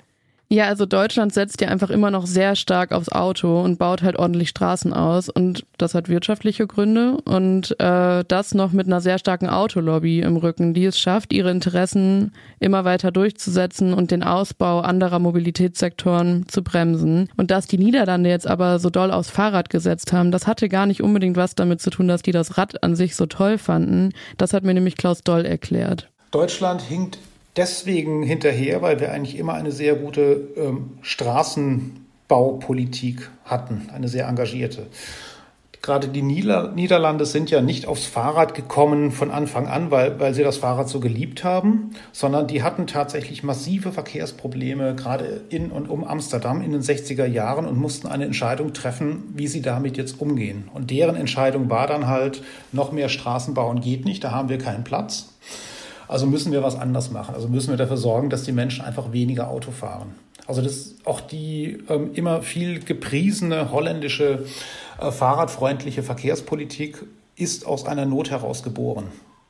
Ja, 0.53 0.67
also 0.67 0.85
Deutschland 0.85 1.33
setzt 1.33 1.63
ja 1.63 1.69
einfach 1.69 1.89
immer 1.89 2.11
noch 2.11 2.27
sehr 2.27 2.57
stark 2.57 2.93
aufs 2.93 3.09
Auto 3.09 3.63
und 3.63 3.79
baut 3.79 4.03
halt 4.03 4.19
ordentlich 4.19 4.51
Straßen 4.51 4.93
aus 4.93 5.31
und 5.31 5.65
das 5.79 5.95
hat 5.95 6.11
wirtschaftliche 6.11 6.67
Gründe 6.67 7.17
und 7.25 7.75
äh, 7.81 8.23
das 8.29 8.53
noch 8.53 8.73
mit 8.73 8.87
einer 8.87 9.01
sehr 9.01 9.19
starken 9.19 9.49
Autolobby 9.49 10.21
im 10.21 10.37
Rücken, 10.37 10.75
die 10.75 10.85
es 10.85 11.01
schafft, 11.01 11.33
ihre 11.33 11.51
Interessen 11.51 12.35
immer 12.61 12.85
weiter 12.85 13.11
durchzusetzen 13.13 13.95
und 13.95 14.11
den 14.11 14.23
Ausbau 14.23 14.81
anderer 14.81 15.21
Mobilitätssektoren 15.21 16.47
zu 16.49 16.63
bremsen. 16.63 17.31
Und 17.39 17.51
dass 17.51 17.67
die 17.67 17.79
Niederlande 17.79 18.29
jetzt 18.29 18.47
aber 18.47 18.79
so 18.79 18.91
doll 18.91 19.11
aufs 19.11 19.31
Fahrrad 19.31 19.71
gesetzt 19.71 20.13
haben, 20.13 20.33
das 20.33 20.47
hatte 20.47 20.69
gar 20.69 20.85
nicht 20.85 21.03
unbedingt 21.03 21.39
was 21.39 21.55
damit 21.55 21.81
zu 21.81 21.89
tun, 21.89 22.09
dass 22.09 22.21
die 22.21 22.31
das 22.33 22.59
Rad 22.59 22.83
an 22.83 22.95
sich 22.95 23.17
so 23.17 23.25
toll 23.25 23.57
fanden. 23.57 24.11
Das 24.37 24.53
hat 24.53 24.65
mir 24.65 24.75
nämlich 24.75 24.99
Klaus 24.99 25.23
Doll 25.23 25.47
erklärt. 25.47 26.11
Deutschland 26.31 26.83
hinkt 26.83 27.17
deswegen 27.57 28.23
hinterher, 28.23 28.83
weil 28.83 29.01
wir 29.01 29.11
eigentlich 29.13 29.39
immer 29.39 29.55
eine 29.55 29.73
sehr 29.73 29.95
gute 29.95 30.49
ähm, 30.57 30.99
Straßenbaupolitik 31.03 33.31
hatten, 33.45 33.89
eine 33.93 34.09
sehr 34.09 34.29
engagierte. 34.29 34.87
Gerade 35.83 36.07
die 36.07 36.23
Niederlande 36.23 37.27
sind 37.27 37.51
ja 37.51 37.61
nicht 37.61 37.89
aufs 37.89 38.07
Fahrrad 38.07 38.55
gekommen 38.55 39.11
von 39.11 39.33
Anfang 39.33 39.67
an, 39.67 39.91
weil, 39.91 40.21
weil 40.21 40.33
sie 40.33 40.45
das 40.45 40.59
Fahrrad 40.59 40.89
so 40.89 41.01
geliebt 41.01 41.43
haben, 41.43 41.91
sondern 42.13 42.47
die 42.47 42.63
hatten 42.63 42.87
tatsächlich 42.87 43.43
massive 43.43 43.91
Verkehrsprobleme, 43.91 44.95
gerade 44.95 45.43
in 45.49 45.73
und 45.73 45.91
um 45.91 46.05
Amsterdam 46.05 46.63
in 46.63 46.71
den 46.71 46.83
60er 46.83 47.27
Jahren 47.27 47.67
und 47.67 47.81
mussten 47.81 48.07
eine 48.07 48.27
Entscheidung 48.27 48.75
treffen, 48.75 49.25
wie 49.35 49.49
sie 49.49 49.61
damit 49.61 49.97
jetzt 49.97 50.21
umgehen. 50.21 50.69
Und 50.73 50.93
deren 50.93 51.17
Entscheidung 51.17 51.69
war 51.69 51.89
dann 51.89 52.07
halt, 52.07 52.45
noch 52.71 52.93
mehr 52.93 53.09
Straßen 53.09 53.53
bauen 53.53 53.81
geht 53.81 54.05
nicht, 54.05 54.23
da 54.23 54.31
haben 54.31 54.51
wir 54.51 54.59
keinen 54.59 54.85
Platz. 54.85 55.32
Also 56.13 56.27
müssen 56.27 56.53
wir 56.53 56.63
was 56.63 56.79
anders 56.79 57.11
machen. 57.11 57.35
Also 57.35 57.49
müssen 57.49 57.71
wir 57.71 57.79
dafür 57.79 57.97
sorgen, 57.97 58.29
dass 58.29 58.43
die 58.43 58.53
Menschen 58.53 58.85
einfach 58.85 59.13
weniger 59.13 59.49
Auto 59.49 59.71
fahren. 59.71 60.15
Also 60.47 60.61
das 60.61 60.97
auch 61.07 61.23
die 61.23 61.79
ähm, 61.89 62.11
immer 62.13 62.43
viel 62.43 62.81
gepriesene 62.81 63.73
holländische 63.73 64.45
äh, 65.01 65.11
fahrradfreundliche 65.11 66.03
Verkehrspolitik 66.03 67.03
ist 67.35 67.67
aus 67.67 67.87
einer 67.87 68.05
Not 68.05 68.31
heraus 68.31 68.63
geboren. 68.63 69.05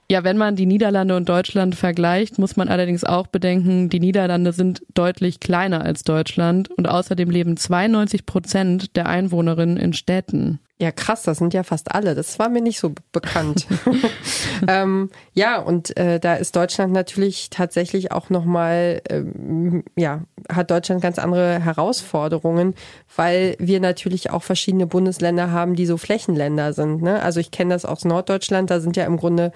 Ja, 0.08 0.22
wenn 0.22 0.38
man 0.38 0.54
die 0.54 0.66
Niederlande 0.66 1.16
und 1.16 1.28
Deutschland 1.28 1.74
vergleicht, 1.74 2.38
muss 2.38 2.54
man 2.56 2.68
allerdings 2.68 3.02
auch 3.02 3.26
bedenken, 3.26 3.88
die 3.88 3.98
Niederlande 3.98 4.52
sind 4.52 4.82
deutlich 4.94 5.40
kleiner 5.40 5.82
als 5.82 6.04
Deutschland 6.04 6.70
und 6.70 6.88
außerdem 6.88 7.28
leben 7.28 7.56
92 7.56 8.24
Prozent 8.24 8.94
der 8.94 9.08
Einwohnerinnen 9.08 9.78
in 9.78 9.94
Städten. 9.94 10.60
Ja, 10.82 10.90
krass, 10.90 11.22
das 11.22 11.38
sind 11.38 11.54
ja 11.54 11.62
fast 11.62 11.94
alle. 11.94 12.16
Das 12.16 12.40
war 12.40 12.48
mir 12.48 12.60
nicht 12.60 12.80
so 12.80 12.92
bekannt. 13.12 13.68
ähm, 14.66 15.10
ja, 15.32 15.60
und 15.60 15.96
äh, 15.96 16.18
da 16.18 16.34
ist 16.34 16.56
Deutschland 16.56 16.92
natürlich 16.92 17.50
tatsächlich 17.50 18.10
auch 18.10 18.30
nochmal, 18.30 19.00
ähm, 19.08 19.84
ja, 19.94 20.22
hat 20.52 20.72
Deutschland 20.72 21.00
ganz 21.00 21.20
andere 21.20 21.60
Herausforderungen, 21.60 22.74
weil 23.14 23.54
wir 23.60 23.78
natürlich 23.78 24.30
auch 24.30 24.42
verschiedene 24.42 24.88
Bundesländer 24.88 25.52
haben, 25.52 25.76
die 25.76 25.86
so 25.86 25.98
Flächenländer 25.98 26.72
sind. 26.72 27.00
Ne? 27.00 27.22
Also 27.22 27.38
ich 27.38 27.52
kenne 27.52 27.72
das 27.74 27.84
aus 27.84 28.04
Norddeutschland, 28.04 28.68
da 28.68 28.80
sind 28.80 28.96
ja 28.96 29.04
im 29.04 29.18
Grunde 29.18 29.52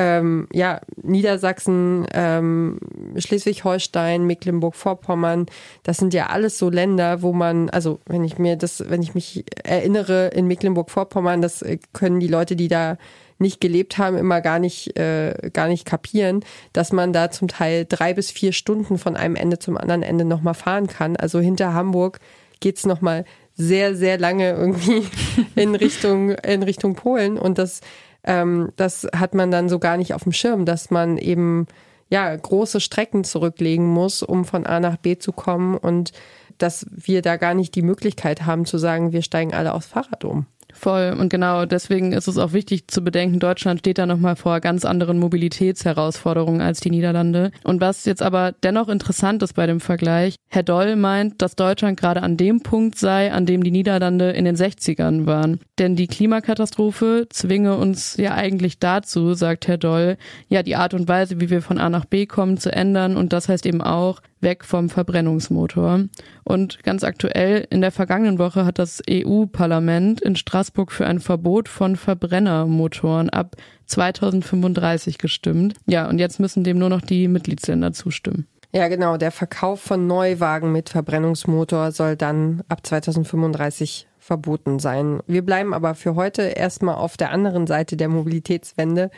ähm, 0.00 0.48
ja, 0.50 0.80
Niedersachsen, 1.02 2.06
ähm, 2.14 2.78
Schleswig-Holstein, 3.18 4.24
Mecklenburg-Vorpommern, 4.26 5.44
das 5.82 5.98
sind 5.98 6.14
ja 6.14 6.28
alles 6.28 6.56
so 6.56 6.70
Länder, 6.70 7.20
wo 7.20 7.34
man, 7.34 7.68
also 7.68 8.00
wenn 8.06 8.24
ich 8.24 8.38
mir 8.38 8.56
das, 8.56 8.82
wenn 8.88 9.02
ich 9.02 9.14
mich 9.14 9.44
erinnere, 9.62 10.28
in 10.28 10.46
Mecklenburg-Vorpommern, 10.46 11.42
das 11.42 11.60
äh, 11.60 11.76
können 11.92 12.18
die 12.18 12.28
Leute, 12.28 12.56
die 12.56 12.68
da 12.68 12.96
nicht 13.36 13.60
gelebt 13.60 13.98
haben, 13.98 14.16
immer 14.16 14.40
gar 14.40 14.58
nicht, 14.58 14.98
äh, 14.98 15.50
gar 15.52 15.68
nicht 15.68 15.84
kapieren, 15.84 16.44
dass 16.72 16.92
man 16.92 17.12
da 17.12 17.30
zum 17.30 17.48
Teil 17.48 17.84
drei 17.86 18.14
bis 18.14 18.30
vier 18.30 18.52
Stunden 18.52 18.96
von 18.96 19.16
einem 19.16 19.36
Ende 19.36 19.58
zum 19.58 19.76
anderen 19.76 20.02
Ende 20.02 20.24
nochmal 20.24 20.54
fahren 20.54 20.86
kann. 20.86 21.16
Also 21.16 21.40
hinter 21.40 21.74
Hamburg 21.74 22.20
geht's 22.60 22.86
nochmal 22.86 23.26
sehr, 23.54 23.94
sehr 23.94 24.18
lange 24.18 24.52
irgendwie 24.52 25.06
in 25.56 25.74
Richtung, 25.74 26.30
in 26.30 26.62
Richtung 26.62 26.94
Polen. 26.94 27.38
Und 27.38 27.58
das 27.58 27.82
ähm, 28.24 28.70
das 28.76 29.06
hat 29.14 29.34
man 29.34 29.50
dann 29.50 29.68
so 29.68 29.78
gar 29.78 29.96
nicht 29.96 30.14
auf 30.14 30.24
dem 30.24 30.32
Schirm, 30.32 30.64
dass 30.64 30.90
man 30.90 31.16
eben 31.18 31.66
ja 32.08 32.34
große 32.34 32.80
Strecken 32.80 33.24
zurücklegen 33.24 33.86
muss, 33.86 34.22
um 34.22 34.44
von 34.44 34.66
A 34.66 34.80
nach 34.80 34.96
B 34.96 35.18
zu 35.18 35.32
kommen 35.32 35.76
und 35.76 36.12
dass 36.58 36.86
wir 36.90 37.22
da 37.22 37.36
gar 37.36 37.54
nicht 37.54 37.74
die 37.74 37.82
Möglichkeit 37.82 38.44
haben 38.44 38.66
zu 38.66 38.78
sagen, 38.78 39.12
wir 39.12 39.22
steigen 39.22 39.54
alle 39.54 39.72
aufs 39.72 39.86
Fahrrad 39.86 40.24
um. 40.24 40.46
Voll. 40.72 41.16
Und 41.18 41.28
genau 41.28 41.66
deswegen 41.66 42.12
ist 42.12 42.28
es 42.28 42.38
auch 42.38 42.52
wichtig 42.52 42.88
zu 42.88 43.02
bedenken, 43.02 43.38
Deutschland 43.38 43.80
steht 43.80 43.98
da 43.98 44.06
nochmal 44.06 44.36
vor 44.36 44.60
ganz 44.60 44.84
anderen 44.84 45.18
Mobilitätsherausforderungen 45.18 46.60
als 46.60 46.80
die 46.80 46.90
Niederlande. 46.90 47.50
Und 47.64 47.80
was 47.80 48.04
jetzt 48.04 48.22
aber 48.22 48.52
dennoch 48.62 48.88
interessant 48.88 49.42
ist 49.42 49.54
bei 49.54 49.66
dem 49.66 49.80
Vergleich, 49.80 50.36
Herr 50.48 50.62
Doll 50.62 50.96
meint, 50.96 51.42
dass 51.42 51.56
Deutschland 51.56 51.98
gerade 51.98 52.22
an 52.22 52.36
dem 52.36 52.60
Punkt 52.60 52.98
sei, 52.98 53.32
an 53.32 53.46
dem 53.46 53.62
die 53.62 53.70
Niederlande 53.70 54.30
in 54.30 54.44
den 54.44 54.56
60ern 54.56 55.26
waren. 55.26 55.60
Denn 55.78 55.96
die 55.96 56.06
Klimakatastrophe 56.06 57.26
zwinge 57.30 57.76
uns 57.76 58.16
ja 58.16 58.34
eigentlich 58.34 58.78
dazu, 58.78 59.34
sagt 59.34 59.68
Herr 59.68 59.78
Doll, 59.78 60.16
ja, 60.48 60.62
die 60.62 60.76
Art 60.76 60.94
und 60.94 61.08
Weise, 61.08 61.40
wie 61.40 61.50
wir 61.50 61.62
von 61.62 61.78
A 61.78 61.88
nach 61.88 62.04
B 62.04 62.26
kommen, 62.26 62.58
zu 62.58 62.72
ändern. 62.72 63.16
Und 63.16 63.32
das 63.32 63.48
heißt 63.48 63.66
eben 63.66 63.82
auch, 63.82 64.20
weg 64.40 64.64
vom 64.64 64.88
Verbrennungsmotor. 64.88 66.04
Und 66.44 66.82
ganz 66.82 67.04
aktuell, 67.04 67.66
in 67.70 67.80
der 67.80 67.92
vergangenen 67.92 68.38
Woche 68.38 68.64
hat 68.64 68.78
das 68.78 69.02
EU-Parlament 69.08 70.20
in 70.20 70.36
Straßburg 70.36 70.92
für 70.92 71.06
ein 71.06 71.20
Verbot 71.20 71.68
von 71.68 71.96
Verbrennermotoren 71.96 73.30
ab 73.30 73.56
2035 73.86 75.18
gestimmt. 75.18 75.74
Ja, 75.86 76.08
und 76.08 76.18
jetzt 76.18 76.40
müssen 76.40 76.64
dem 76.64 76.78
nur 76.78 76.88
noch 76.88 77.00
die 77.00 77.28
Mitgliedsländer 77.28 77.92
zustimmen. 77.92 78.46
Ja, 78.72 78.86
genau. 78.86 79.16
Der 79.16 79.32
Verkauf 79.32 79.80
von 79.80 80.06
Neuwagen 80.06 80.70
mit 80.70 80.90
Verbrennungsmotor 80.90 81.90
soll 81.90 82.16
dann 82.16 82.62
ab 82.68 82.86
2035 82.86 84.06
verboten 84.18 84.78
sein. 84.78 85.20
Wir 85.26 85.44
bleiben 85.44 85.74
aber 85.74 85.94
für 85.96 86.14
heute 86.14 86.42
erstmal 86.42 86.94
auf 86.94 87.16
der 87.16 87.32
anderen 87.32 87.66
Seite 87.66 87.96
der 87.96 88.08
Mobilitätswende, 88.08 89.10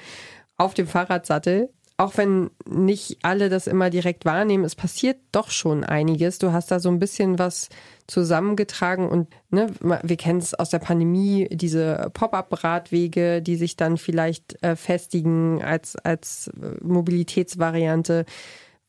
auf 0.57 0.73
dem 0.73 0.87
Fahrradsattel 0.87 1.69
auch 2.03 2.17
wenn 2.17 2.51
nicht 2.69 3.19
alle 3.23 3.49
das 3.49 3.69
immer 3.69 3.89
direkt 3.89 4.25
wahrnehmen, 4.25 4.65
es 4.65 4.75
passiert 4.75 5.19
doch 5.31 5.51
schon 5.51 5.85
einiges. 5.85 6.39
Du 6.39 6.53
hast 6.53 6.71
da 6.71 6.81
so 6.81 6.89
ein 6.89 6.99
bisschen 6.99 7.39
was 7.39 7.69
zusammengetragen 8.09 9.09
und 9.09 9.29
ne, 9.51 9.69
wir 9.81 10.17
kennen 10.17 10.41
es 10.41 10.53
aus 10.53 10.71
der 10.71 10.81
Pandemie, 10.81 11.49
diese 11.53 12.11
Pop-up-Radwege, 12.13 13.41
die 13.41 13.57
sich 13.57 13.77
dann 13.77 13.97
vielleicht 13.97 14.63
äh, 14.63 14.75
festigen 14.75 15.63
als, 15.63 15.95
als 15.97 16.49
äh, 16.49 16.85
Mobilitätsvariante. 16.85 18.25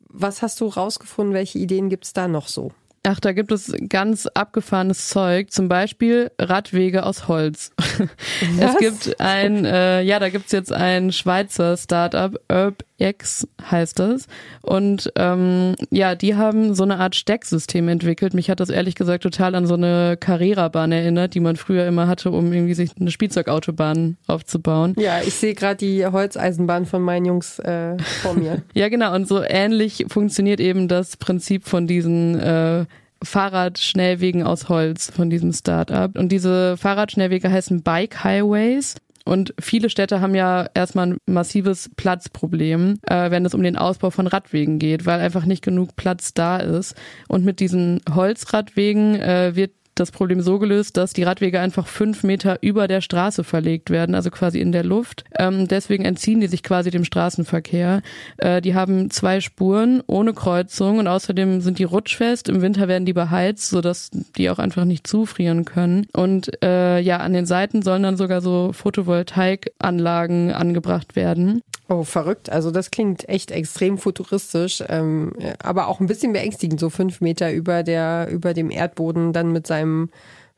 Was 0.10 0.42
hast 0.42 0.60
du 0.60 0.66
rausgefunden? 0.66 1.36
Welche 1.36 1.60
Ideen 1.60 1.90
gibt 1.90 2.06
es 2.06 2.14
da 2.14 2.28
noch 2.28 2.48
so? 2.48 2.72
Ach, 3.06 3.20
da 3.20 3.34
gibt 3.34 3.52
es 3.52 3.74
ganz 3.90 4.28
abgefahrenes 4.28 5.10
Zeug, 5.10 5.52
zum 5.52 5.68
Beispiel 5.68 6.32
Radwege 6.40 7.06
aus 7.06 7.28
Holz. 7.28 7.72
Was? 7.78 8.76
Es 8.76 8.78
gibt 8.78 9.20
ein, 9.20 9.66
äh, 9.66 10.02
ja, 10.04 10.20
da 10.20 10.30
gibt's 10.30 10.54
jetzt 10.54 10.72
ein 10.72 11.12
Schweizer 11.12 11.76
Startup, 11.76 12.40
UrbX 12.50 13.46
heißt 13.70 14.00
das. 14.00 14.28
Und 14.62 15.12
ähm, 15.18 15.76
ja, 15.92 16.16
die 16.16 16.36
haben 16.36 16.76
so 16.76 16.84
eine 16.84 16.98
Art 16.98 17.16
Stecksystem 17.16 17.90
entwickelt. 17.90 18.34
Mich 18.34 18.50
hat 18.50 18.62
das 18.62 18.70
ehrlich 18.70 18.96
gesagt 18.96 19.24
total 19.24 19.56
an 19.56 19.68
so 19.68 19.74
eine 19.74 20.16
Carrera-Bahn 20.18 20.94
erinnert, 20.94 21.34
die 21.34 21.42
man 21.42 21.58
früher 21.58 21.86
immer 21.86 22.08
hatte, 22.08 22.32
um 22.32 22.54
irgendwie 22.54 22.74
sich 22.74 22.92
eine 22.98 23.12
Spielzeugautobahn 23.12 24.16
aufzubauen. 24.28 24.96
Ja, 24.98 25.20
ich 25.20 25.34
sehe 25.34 25.56
gerade 25.56 25.76
die 25.76 26.06
Holzeisenbahn 26.06 26.86
von 26.86 27.02
meinen 27.02 27.26
Jungs 27.26 27.60
äh, 27.60 27.98
vor 28.22 28.34
mir. 28.34 28.62
ja, 28.74 28.88
genau. 28.88 29.14
Und 29.14 29.28
so 29.28 29.44
ähnlich 29.44 30.06
funktioniert 30.08 30.62
eben 30.62 30.88
das 30.88 31.18
Prinzip 31.18 31.68
von 31.68 31.86
diesen 31.86 32.40
äh, 32.40 32.86
Fahrradschnellwegen 33.24 34.44
aus 34.44 34.70
Holz 34.70 35.12
von 35.12 35.30
diesem 35.30 35.54
Startup. 35.54 36.18
Und 36.18 36.32
diese 36.32 36.78
Fahrradschnellwege 36.78 37.52
heißen 37.52 37.84
Bike 37.84 38.24
Highways. 38.24 38.96
Und 39.26 39.54
viele 39.60 39.90
Städte 39.90 40.20
haben 40.20 40.36
ja 40.36 40.68
erstmal 40.74 41.08
ein 41.08 41.18
massives 41.26 41.90
Platzproblem, 41.96 43.00
äh, 43.08 43.32
wenn 43.32 43.46
es 43.46 43.54
um 43.54 43.64
den 43.64 43.78
Ausbau 43.78 44.10
von 44.10 44.28
Radwegen 44.28 44.80
geht, 44.80 45.06
weil 45.06 45.22
einfach 45.22 45.46
nicht 45.46 45.64
genug 45.64 45.96
Platz 45.96 46.34
da 46.34 46.58
ist. 46.58 46.96
Und 47.30 47.46
mit 47.46 47.60
diesen 47.62 48.02
Holzradwegen 48.14 49.16
äh, 49.16 49.56
wird 49.56 49.72
das 49.96 50.12
Problem 50.12 50.42
so 50.42 50.60
gelöst, 50.60 50.98
dass 50.98 51.14
die 51.14 51.24
Radwege 51.24 51.60
einfach 51.60 51.88
fünf 51.88 52.24
Meter 52.24 52.58
über 52.62 52.88
der 52.88 53.02
Straße 53.02 53.44
verlegt 53.44 53.90
werden, 53.90 54.16
also 54.16 54.30
quasi 54.32 54.60
in 54.60 54.72
der 54.72 54.84
Luft. 54.84 55.24
Ähm, 55.38 55.68
deswegen 55.68 56.06
entziehen 56.06 56.42
die 56.42 56.48
sich 56.48 56.64
quasi 56.64 56.92
dem 56.92 57.06
Straßenverkehr. 57.06 58.02
Äh, 58.38 58.62
die 58.62 58.76
haben 58.76 59.10
zwei 59.12 59.42
Spuren 59.42 60.04
ohne 60.08 60.34
Kreuzung 60.34 61.00
und 61.00 61.08
außerdem 61.08 61.62
sind 61.62 61.80
die 61.80 61.84
rutschfest. 61.84 62.50
Im 62.50 62.62
Winter 62.62 62.88
werden 62.88 63.06
die 63.06 63.14
beheizt, 63.14 63.70
sodass 63.70 64.10
die 64.38 64.50
auch 64.50 64.60
einfach 64.60 64.86
nicht 64.86 65.08
zufrieren 65.08 65.66
können. 65.66 66.08
Und 66.14 66.64
äh, 66.64 67.00
ja, 67.00 67.18
an 67.18 67.34
den 67.34 67.46
Seiten 67.46 67.82
sollen 67.82 68.04
dann 68.04 68.18
sogar 68.18 68.42
so 68.42 68.72
Photovoltaikanlagen 68.74 70.52
angebracht 70.52 71.16
werden. 71.16 71.62
Oh, 71.94 72.04
verrückt. 72.04 72.50
Also 72.50 72.72
das 72.72 72.90
klingt 72.90 73.30
echt 73.30 73.52
extrem 73.52 74.00
futuristisch, 74.00 74.84
ähm, 74.90 75.34
aber 75.60 75.88
auch 75.88 76.00
ein 76.00 76.08
bisschen 76.08 76.34
beängstigend, 76.34 76.80
so 76.80 76.90
fünf 76.90 77.22
Meter 77.22 77.54
über 77.54 77.84
der, 77.84 78.30
über 78.32 78.56
dem 78.56 78.72
Erdboden 78.72 79.32
dann 79.32 79.52
mit 79.52 79.68
seinem 79.68 80.10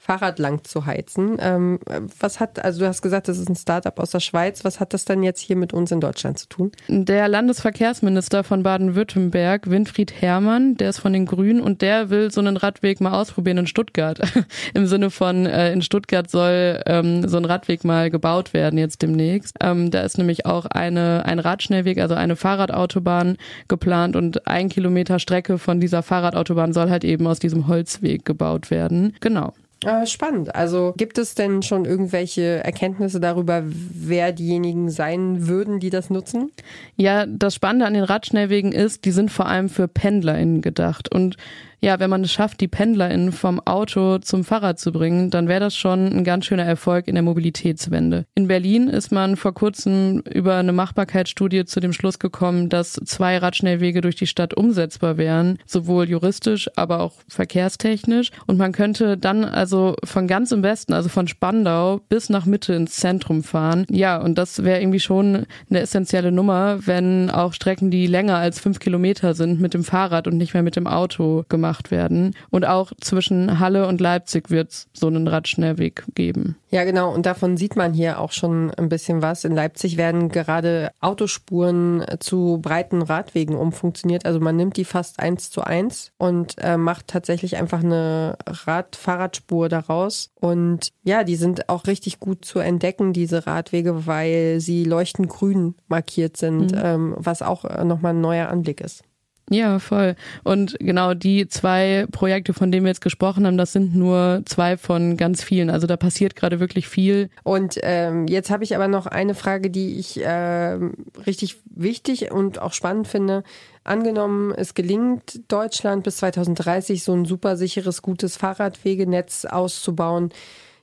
Fahrrad 0.05 0.37
lang 0.37 0.63
zu 0.63 0.85
heizen. 0.85 1.37
Ähm, 1.39 1.79
was 2.19 2.39
hat, 2.39 2.63
also 2.63 2.81
du 2.81 2.87
hast 2.87 3.01
gesagt, 3.01 3.27
das 3.27 3.39
ist 3.39 3.49
ein 3.49 3.55
Startup 3.55 3.99
aus 3.99 4.11
der 4.11 4.19
Schweiz. 4.19 4.63
Was 4.63 4.79
hat 4.79 4.93
das 4.93 5.03
dann 5.03 5.23
jetzt 5.23 5.39
hier 5.41 5.55
mit 5.55 5.73
uns 5.73 5.91
in 5.91 5.99
Deutschland 5.99 6.37
zu 6.37 6.47
tun? 6.47 6.71
Der 6.87 7.27
Landesverkehrsminister 7.27 8.43
von 8.43 8.61
Baden-Württemberg, 8.61 9.67
Winfried 9.67 10.13
Herrmann, 10.21 10.77
der 10.77 10.89
ist 10.89 10.99
von 10.99 11.11
den 11.11 11.25
Grünen 11.25 11.59
und 11.59 11.81
der 11.81 12.11
will 12.11 12.29
so 12.29 12.39
einen 12.39 12.55
Radweg 12.55 13.01
mal 13.01 13.19
ausprobieren 13.19 13.57
in 13.57 13.67
Stuttgart. 13.67 14.19
Im 14.75 14.85
Sinne 14.85 15.09
von, 15.09 15.47
äh, 15.47 15.73
in 15.73 15.81
Stuttgart 15.81 16.29
soll 16.29 16.83
ähm, 16.85 17.27
so 17.27 17.37
ein 17.37 17.45
Radweg 17.45 17.83
mal 17.83 18.11
gebaut 18.11 18.53
werden 18.53 18.77
jetzt 18.77 19.01
demnächst. 19.01 19.55
Ähm, 19.59 19.89
da 19.89 20.01
ist 20.01 20.19
nämlich 20.19 20.45
auch 20.45 20.67
eine, 20.67 21.25
ein 21.25 21.39
Radschnellweg, 21.39 21.97
also 21.97 22.13
eine 22.13 22.35
Fahrradautobahn 22.35 23.37
geplant 23.67 24.15
und 24.15 24.45
ein 24.45 24.69
Kilometer 24.69 25.17
Strecke 25.17 25.57
von 25.57 25.79
dieser 25.79 26.03
Fahrradautobahn 26.03 26.73
soll 26.73 26.91
halt 26.91 27.03
eben 27.03 27.25
aus 27.25 27.39
diesem 27.39 27.67
Holzweg 27.67 28.23
gebaut 28.23 28.69
werden. 28.69 29.15
Genau. 29.19 29.53
Äh, 29.85 30.07
spannend. 30.07 30.55
Also 30.55 30.93
gibt 30.97 31.17
es 31.17 31.35
denn 31.35 31.61
schon 31.61 31.85
irgendwelche 31.85 32.63
Erkenntnisse 32.63 33.19
darüber, 33.19 33.61
wer 33.65 34.31
diejenigen 34.31 34.89
sein 34.89 35.47
würden, 35.47 35.79
die 35.79 35.91
das 35.91 36.09
nutzen? 36.09 36.51
Ja, 36.95 37.25
das 37.27 37.55
Spannende 37.55 37.85
an 37.85 37.93
den 37.93 38.03
Radschnellwegen 38.03 38.71
ist, 38.71 39.05
die 39.05 39.11
sind 39.11 39.31
vor 39.31 39.45
allem 39.45 39.69
für 39.69 39.87
PendlerInnen 39.87 40.61
gedacht. 40.61 41.13
Und 41.13 41.37
ja, 41.85 41.99
wenn 41.99 42.09
man 42.09 42.23
es 42.23 42.31
schafft, 42.31 42.61
die 42.61 42.67
PendlerInnen 42.67 43.31
vom 43.31 43.59
Auto 43.59 44.17
zum 44.17 44.43
Fahrrad 44.43 44.79
zu 44.79 44.91
bringen, 44.91 45.29
dann 45.29 45.47
wäre 45.47 45.59
das 45.59 45.75
schon 45.75 46.07
ein 46.07 46.23
ganz 46.23 46.47
schöner 46.47 46.63
Erfolg 46.63 47.07
in 47.07 47.13
der 47.13 47.21
Mobilitätswende. 47.21 48.25
In 48.33 48.47
Berlin 48.47 48.87
ist 48.87 49.11
man 49.11 49.35
vor 49.35 49.53
kurzem 49.53 50.21
über 50.21 50.55
eine 50.55 50.73
Machbarkeitsstudie 50.73 51.65
zu 51.65 51.79
dem 51.79 51.93
Schluss 51.93 52.17
gekommen, 52.17 52.69
dass 52.69 52.93
zwei 52.93 53.37
Radschnellwege 53.37 54.01
durch 54.01 54.15
die 54.15 54.25
Stadt 54.25 54.55
umsetzbar 54.55 55.17
wären, 55.17 55.59
sowohl 55.67 56.09
juristisch, 56.09 56.71
aber 56.75 57.01
auch 57.01 57.13
verkehrstechnisch. 57.27 58.31
Und 58.47 58.57
man 58.57 58.71
könnte 58.71 59.15
dann 59.15 59.45
also 59.45 59.95
von 60.03 60.25
ganz 60.25 60.51
im 60.51 60.63
Westen, 60.63 60.91
also 60.91 61.09
von 61.09 61.27
Spandau 61.27 62.01
bis 62.09 62.29
nach 62.29 62.47
Mitte 62.47 62.73
ins 62.73 62.95
Zentrum 62.95 63.43
fahren. 63.43 63.85
Ja, 63.91 64.19
und 64.19 64.39
das 64.39 64.63
wäre 64.63 64.81
irgendwie 64.81 64.99
schon 64.99 65.45
eine 65.69 65.81
essentielle 65.81 66.31
Nummer, 66.31 66.79
wenn 66.87 67.29
auch 67.29 67.53
Strecken, 67.53 67.91
die 67.91 68.07
länger 68.07 68.37
als 68.37 68.59
fünf 68.59 68.79
Kilometer 68.79 69.35
sind, 69.35 69.61
mit 69.61 69.75
dem 69.75 69.83
Fahrrad 69.83 70.25
und 70.27 70.37
nicht 70.37 70.55
mehr 70.55 70.63
mit 70.63 70.75
dem 70.75 70.87
Auto 70.87 71.45
gemacht 71.47 71.74
gemacht 71.75 71.91
werden. 71.91 72.35
Und 72.49 72.65
auch 72.65 72.91
zwischen 73.01 73.59
Halle 73.59 73.87
und 73.87 74.01
Leipzig 74.01 74.49
wird 74.49 74.71
es 74.71 74.87
so 74.93 75.07
einen 75.07 75.27
Radschnellweg 75.27 76.03
geben. 76.15 76.55
Ja, 76.69 76.83
genau. 76.83 77.13
Und 77.13 77.25
davon 77.25 77.57
sieht 77.57 77.75
man 77.75 77.93
hier 77.93 78.19
auch 78.19 78.31
schon 78.31 78.71
ein 78.71 78.89
bisschen 78.89 79.21
was. 79.21 79.45
In 79.45 79.53
Leipzig 79.53 79.97
werden 79.97 80.29
gerade 80.29 80.91
Autospuren 80.99 82.03
zu 82.19 82.59
breiten 82.61 83.01
Radwegen 83.01 83.55
umfunktioniert. 83.55 84.25
Also 84.25 84.39
man 84.39 84.55
nimmt 84.55 84.77
die 84.77 84.85
fast 84.85 85.19
eins 85.19 85.49
zu 85.49 85.61
eins 85.61 86.11
und 86.17 86.55
äh, 86.57 86.77
macht 86.77 87.07
tatsächlich 87.07 87.57
einfach 87.57 87.83
eine 87.83 88.37
Rad-Fahrradspur 88.45 89.69
daraus. 89.69 90.31
Und 90.35 90.91
ja, 91.03 91.23
die 91.23 91.35
sind 91.35 91.69
auch 91.69 91.87
richtig 91.87 92.19
gut 92.19 92.43
zu 92.45 92.59
entdecken, 92.59 93.13
diese 93.13 93.47
Radwege, 93.47 94.05
weil 94.05 94.59
sie 94.59 94.83
leuchtend 94.83 95.29
grün 95.29 95.75
markiert 95.87 96.37
sind, 96.37 96.71
mhm. 96.71 96.81
ähm, 96.83 97.15
was 97.17 97.41
auch 97.41 97.63
nochmal 97.83 98.13
ein 98.13 98.21
neuer 98.21 98.49
Anblick 98.49 98.81
ist. 98.81 99.03
Ja, 99.51 99.77
voll. 99.77 100.15
Und 100.43 100.75
genau 100.79 101.13
die 101.13 101.47
zwei 101.47 102.07
Projekte, 102.11 102.53
von 102.53 102.71
denen 102.71 102.85
wir 102.85 102.89
jetzt 102.89 103.01
gesprochen 103.01 103.45
haben, 103.45 103.57
das 103.57 103.73
sind 103.73 103.95
nur 103.95 104.41
zwei 104.45 104.75
von 104.75 105.17
ganz 105.17 105.43
vielen. 105.43 105.69
Also 105.69 105.85
da 105.85 105.97
passiert 105.97 106.35
gerade 106.35 106.59
wirklich 106.59 106.87
viel. 106.87 107.29
Und 107.43 107.77
ähm, 107.83 108.25
jetzt 108.27 108.49
habe 108.49 108.63
ich 108.63 108.75
aber 108.75 108.87
noch 108.87 109.05
eine 109.05 109.35
Frage, 109.35 109.69
die 109.69 109.99
ich 109.99 110.19
äh, 110.19 110.79
richtig 111.27 111.57
wichtig 111.65 112.31
und 112.31 112.59
auch 112.59 112.73
spannend 112.73 113.07
finde. 113.07 113.43
Angenommen, 113.83 114.51
es 114.51 114.73
gelingt 114.73 115.41
Deutschland 115.47 116.03
bis 116.03 116.17
2030 116.17 117.03
so 117.03 117.13
ein 117.13 117.25
super 117.25 117.55
sicheres, 117.55 118.01
gutes 118.01 118.37
Fahrradwegenetz 118.37 119.45
auszubauen 119.45 120.31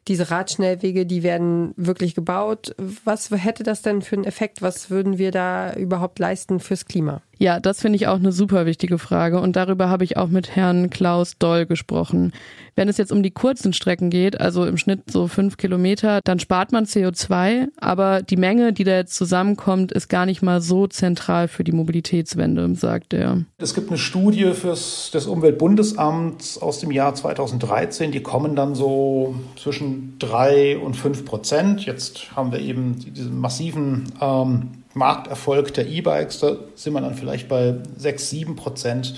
diese 0.09 0.31
Radschnellwege, 0.31 1.07
die 1.07 1.23
werden 1.23 1.75
wirklich 1.77 2.15
gebaut. 2.15 2.75
Was 3.05 3.31
hätte 3.31 3.63
das 3.63 3.83
denn 3.83 4.03
für 4.03 4.17
einen 4.17 4.25
Effekt? 4.25 4.61
Was 4.61 4.91
würden 4.91 5.19
wir 5.19 5.31
da 5.31 5.75
überhaupt 5.75 6.19
leisten 6.19 6.59
fürs 6.59 6.87
Klima? 6.87 7.23
Ja, 7.43 7.59
das 7.59 7.81
finde 7.81 7.97
ich 7.97 8.07
auch 8.07 8.21
eine 8.21 8.31
super 8.31 8.67
wichtige 8.67 8.99
Frage 8.99 9.41
und 9.41 9.57
darüber 9.57 9.89
habe 9.89 10.05
ich 10.05 10.17
auch 10.17 10.29
mit 10.29 10.55
Herrn 10.55 10.91
Klaus 10.91 11.39
Doll 11.41 11.67
gesprochen. 11.67 12.33
Wenn 12.77 12.89
es 12.89 12.99
jetzt 12.99 13.11
um 13.11 13.25
die 13.25 13.33
kurzen 13.33 13.73
Strecken 13.73 14.11
geht, 14.11 14.41
also 14.41 14.65
im 14.65 14.79
Schnitt 14.79 15.11
so 15.11 15.27
fünf 15.27 15.57
Kilometer, 15.57 16.21
dann 16.23 16.39
spart 16.39 16.71
man 16.71 16.85
CO2, 16.85 17.67
aber 17.81 18.23
die 18.23 18.37
Menge, 18.37 18.73
die 18.73 18.85
da 18.85 18.93
jetzt 18.93 19.17
zusammenkommt, 19.17 19.91
ist 19.91 20.09
gar 20.09 20.25
nicht 20.25 20.41
mal 20.43 20.61
so 20.61 20.87
zentral 20.87 21.49
für 21.49 21.65
die 21.65 21.73
Mobilitätswende, 21.73 22.77
sagt 22.77 23.13
er. 23.13 23.43
Es 23.59 23.75
gibt 23.75 23.89
eine 23.89 23.99
Studie 23.99 24.53
fürs, 24.53 25.11
des 25.11 25.27
Umweltbundesamts 25.27 26.63
aus 26.63 26.79
dem 26.79 26.93
Jahr 26.93 27.17
2013, 27.17 28.13
die 28.13 28.23
kommen 28.23 28.55
dann 28.55 28.77
so 28.77 29.35
zwischen 29.57 30.17
drei 30.21 30.79
und 30.79 30.95
fünf 30.95 31.25
Prozent. 31.25 31.87
Jetzt 31.87 32.37
haben 32.37 32.53
wir 32.53 32.61
eben 32.61 33.01
diesen 33.01 33.41
massiven 33.41 34.13
ähm, 34.21 34.82
Markterfolg 34.95 35.75
der 35.75 35.87
E-Bikes, 35.87 36.41
da 36.41 36.57
sind 36.75 36.93
wir 36.93 37.01
dann 37.01 37.15
vielleicht 37.15 37.49
bei 37.49 37.77
sechs, 37.97 38.31
sieben 38.31 38.57
Prozent. 38.57 39.15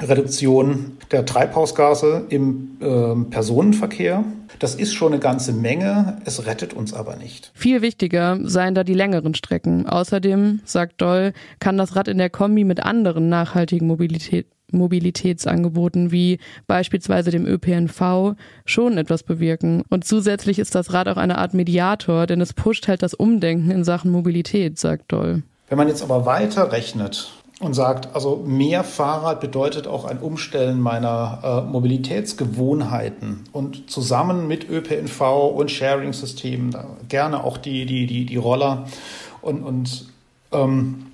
Reduktion 0.00 0.96
der 1.12 1.24
Treibhausgase 1.24 2.26
im 2.28 2.78
äh, 2.80 3.30
Personenverkehr. 3.30 4.24
Das 4.58 4.74
ist 4.74 4.94
schon 4.94 5.12
eine 5.12 5.20
ganze 5.20 5.52
Menge, 5.52 6.18
es 6.24 6.46
rettet 6.46 6.74
uns 6.74 6.92
aber 6.92 7.16
nicht. 7.16 7.52
Viel 7.54 7.82
wichtiger 7.82 8.38
seien 8.42 8.74
da 8.74 8.84
die 8.84 8.94
längeren 8.94 9.34
Strecken. 9.34 9.86
Außerdem, 9.86 10.60
sagt 10.64 11.00
Doll, 11.00 11.32
kann 11.60 11.76
das 11.76 11.96
Rad 11.96 12.08
in 12.08 12.18
der 12.18 12.30
Kombi 12.30 12.64
mit 12.64 12.80
anderen 12.80 13.28
nachhaltigen 13.28 13.86
Mobilität, 13.86 14.46
Mobilitätsangeboten 14.72 16.10
wie 16.10 16.38
beispielsweise 16.66 17.30
dem 17.30 17.46
ÖPNV 17.46 18.34
schon 18.64 18.98
etwas 18.98 19.22
bewirken. 19.22 19.84
Und 19.90 20.04
zusätzlich 20.04 20.58
ist 20.58 20.74
das 20.74 20.92
Rad 20.92 21.08
auch 21.08 21.16
eine 21.16 21.38
Art 21.38 21.54
Mediator, 21.54 22.26
denn 22.26 22.40
es 22.40 22.52
pusht 22.52 22.88
halt 22.88 23.02
das 23.02 23.14
Umdenken 23.14 23.70
in 23.70 23.84
Sachen 23.84 24.10
Mobilität, 24.10 24.78
sagt 24.78 25.12
Doll. 25.12 25.42
Wenn 25.68 25.78
man 25.78 25.88
jetzt 25.88 26.02
aber 26.02 26.26
weiter 26.26 26.72
rechnet 26.72 27.30
und 27.60 27.74
sagt, 27.74 28.14
also 28.14 28.42
mehr 28.44 28.82
Fahrrad 28.82 29.40
bedeutet 29.40 29.86
auch 29.86 30.04
ein 30.04 30.18
Umstellen 30.18 30.80
meiner 30.80 31.64
äh, 31.66 31.70
Mobilitätsgewohnheiten 31.70 33.44
und 33.52 33.90
zusammen 33.90 34.48
mit 34.48 34.68
ÖPNV 34.68 35.20
und 35.54 35.70
Sharing-Systemen, 35.70 36.76
gerne 37.08 37.44
auch 37.44 37.56
die, 37.56 37.86
die, 37.86 38.06
die, 38.06 38.26
die 38.26 38.36
Roller 38.36 38.86
und, 39.40 39.62
und 39.62 40.06
ähm, 40.52 41.06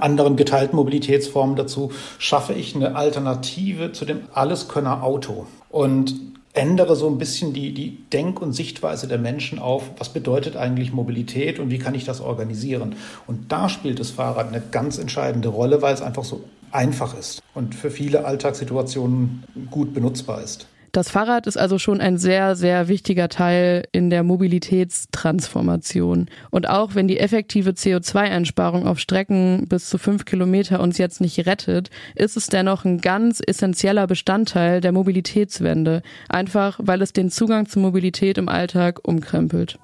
anderen 0.00 0.36
geteilten 0.36 0.76
Mobilitätsformen 0.76 1.56
dazu, 1.56 1.92
schaffe 2.18 2.52
ich 2.52 2.76
eine 2.76 2.94
Alternative 2.94 3.92
zu 3.92 4.04
dem 4.04 4.20
Alleskönner 4.34 5.02
Auto. 5.02 5.46
Und 5.70 6.14
ändere 6.54 6.96
so 6.96 7.08
ein 7.08 7.18
bisschen 7.18 7.52
die, 7.52 7.72
die 7.72 7.98
Denk- 8.12 8.40
und 8.40 8.52
Sichtweise 8.52 9.06
der 9.06 9.18
Menschen 9.18 9.58
auf, 9.58 9.90
was 9.98 10.12
bedeutet 10.12 10.56
eigentlich 10.56 10.92
Mobilität 10.92 11.58
und 11.58 11.70
wie 11.70 11.78
kann 11.78 11.94
ich 11.94 12.04
das 12.04 12.20
organisieren. 12.20 12.96
Und 13.26 13.52
da 13.52 13.68
spielt 13.68 14.00
das 14.00 14.10
Fahrrad 14.10 14.48
eine 14.48 14.62
ganz 14.70 14.98
entscheidende 14.98 15.48
Rolle, 15.48 15.82
weil 15.82 15.94
es 15.94 16.02
einfach 16.02 16.24
so 16.24 16.44
einfach 16.70 17.18
ist 17.18 17.42
und 17.54 17.74
für 17.74 17.90
viele 17.90 18.24
Alltagssituationen 18.24 19.44
gut 19.70 19.94
benutzbar 19.94 20.42
ist. 20.42 20.66
Das 20.92 21.10
Fahrrad 21.10 21.46
ist 21.46 21.58
also 21.58 21.78
schon 21.78 22.00
ein 22.00 22.18
sehr, 22.18 22.56
sehr 22.56 22.88
wichtiger 22.88 23.28
Teil 23.28 23.84
in 23.92 24.10
der 24.10 24.22
Mobilitätstransformation. 24.22 26.26
Und 26.50 26.68
auch 26.68 26.94
wenn 26.94 27.08
die 27.08 27.20
effektive 27.20 27.70
CO2-Einsparung 27.70 28.86
auf 28.86 28.98
Strecken 28.98 29.66
bis 29.68 29.90
zu 29.90 29.98
fünf 29.98 30.24
Kilometer 30.24 30.80
uns 30.80 30.98
jetzt 30.98 31.20
nicht 31.20 31.46
rettet, 31.46 31.90
ist 32.14 32.36
es 32.36 32.46
dennoch 32.46 32.84
ein 32.84 33.00
ganz 33.00 33.40
essentieller 33.46 34.06
Bestandteil 34.06 34.80
der 34.80 34.92
Mobilitätswende. 34.92 36.02
Einfach, 36.28 36.78
weil 36.82 37.02
es 37.02 37.12
den 37.12 37.30
Zugang 37.30 37.66
zur 37.66 37.82
Mobilität 37.82 38.38
im 38.38 38.48
Alltag 38.48 39.06
umkrempelt. 39.06 39.78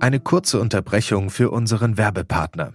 Eine 0.00 0.20
kurze 0.20 0.60
Unterbrechung 0.60 1.30
für 1.30 1.50
unseren 1.50 1.96
Werbepartner. 1.96 2.74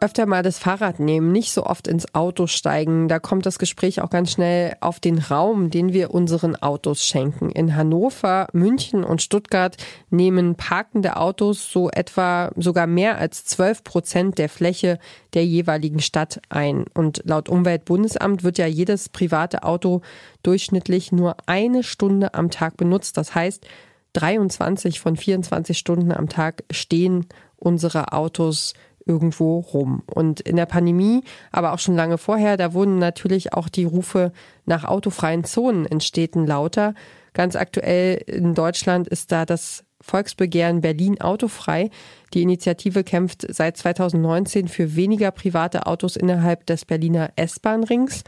öfter 0.00 0.26
mal 0.26 0.42
das 0.42 0.58
Fahrrad 0.58 0.98
nehmen, 0.98 1.30
nicht 1.30 1.52
so 1.52 1.64
oft 1.64 1.86
ins 1.86 2.14
Auto 2.14 2.46
steigen. 2.46 3.08
Da 3.08 3.18
kommt 3.18 3.44
das 3.44 3.58
Gespräch 3.58 4.00
auch 4.00 4.10
ganz 4.10 4.32
schnell 4.32 4.76
auf 4.80 4.98
den 4.98 5.18
Raum, 5.18 5.70
den 5.70 5.92
wir 5.92 6.12
unseren 6.12 6.56
Autos 6.56 7.04
schenken. 7.04 7.50
In 7.50 7.76
Hannover, 7.76 8.48
München 8.52 9.04
und 9.04 9.22
Stuttgart 9.22 9.76
nehmen 10.10 10.54
parkende 10.54 11.16
Autos 11.16 11.70
so 11.70 11.90
etwa 11.90 12.50
sogar 12.56 12.86
mehr 12.86 13.18
als 13.18 13.44
12 13.44 13.84
Prozent 13.84 14.38
der 14.38 14.48
Fläche 14.48 14.98
der 15.34 15.44
jeweiligen 15.44 16.00
Stadt 16.00 16.40
ein. 16.48 16.86
Und 16.94 17.22
laut 17.24 17.48
Umweltbundesamt 17.48 18.42
wird 18.42 18.58
ja 18.58 18.66
jedes 18.66 19.10
private 19.10 19.62
Auto 19.62 20.00
durchschnittlich 20.42 21.12
nur 21.12 21.36
eine 21.46 21.82
Stunde 21.82 22.34
am 22.34 22.50
Tag 22.50 22.76
benutzt. 22.76 23.16
Das 23.16 23.34
heißt, 23.34 23.66
23 24.14 24.98
von 24.98 25.16
24 25.16 25.78
Stunden 25.78 26.10
am 26.10 26.28
Tag 26.28 26.64
stehen 26.70 27.26
unsere 27.56 28.12
Autos 28.12 28.74
irgendwo 29.10 29.58
rum. 29.58 30.04
Und 30.06 30.40
in 30.40 30.54
der 30.54 30.66
Pandemie, 30.66 31.24
aber 31.50 31.72
auch 31.72 31.80
schon 31.80 31.96
lange 31.96 32.16
vorher, 32.16 32.56
da 32.56 32.72
wurden 32.72 32.98
natürlich 32.98 33.52
auch 33.52 33.68
die 33.68 33.84
Rufe 33.84 34.32
nach 34.66 34.84
autofreien 34.84 35.42
Zonen 35.42 35.84
in 35.84 36.00
Städten 36.00 36.46
lauter. 36.46 36.94
Ganz 37.32 37.56
aktuell 37.56 38.22
in 38.26 38.54
Deutschland 38.54 39.08
ist 39.08 39.32
da 39.32 39.44
das 39.44 39.84
Volksbegehren 40.00 40.80
Berlin 40.80 41.20
autofrei. 41.20 41.90
Die 42.32 42.42
Initiative 42.42 43.02
kämpft 43.02 43.44
seit 43.52 43.76
2019 43.76 44.68
für 44.68 44.94
weniger 44.94 45.32
private 45.32 45.86
Autos 45.86 46.16
innerhalb 46.16 46.66
des 46.66 46.84
Berliner 46.84 47.32
S-Bahn-Rings. 47.34 48.22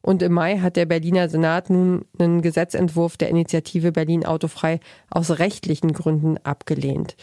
Und 0.00 0.22
im 0.22 0.32
Mai 0.32 0.58
hat 0.58 0.76
der 0.76 0.86
Berliner 0.86 1.28
Senat 1.28 1.68
nun 1.68 2.04
einen 2.18 2.40
Gesetzentwurf 2.40 3.16
der 3.16 3.28
Initiative 3.28 3.90
Berlin 3.90 4.24
autofrei 4.24 4.78
aus 5.10 5.38
rechtlichen 5.40 5.92
Gründen 5.92 6.38
abgelehnt. 6.44 7.16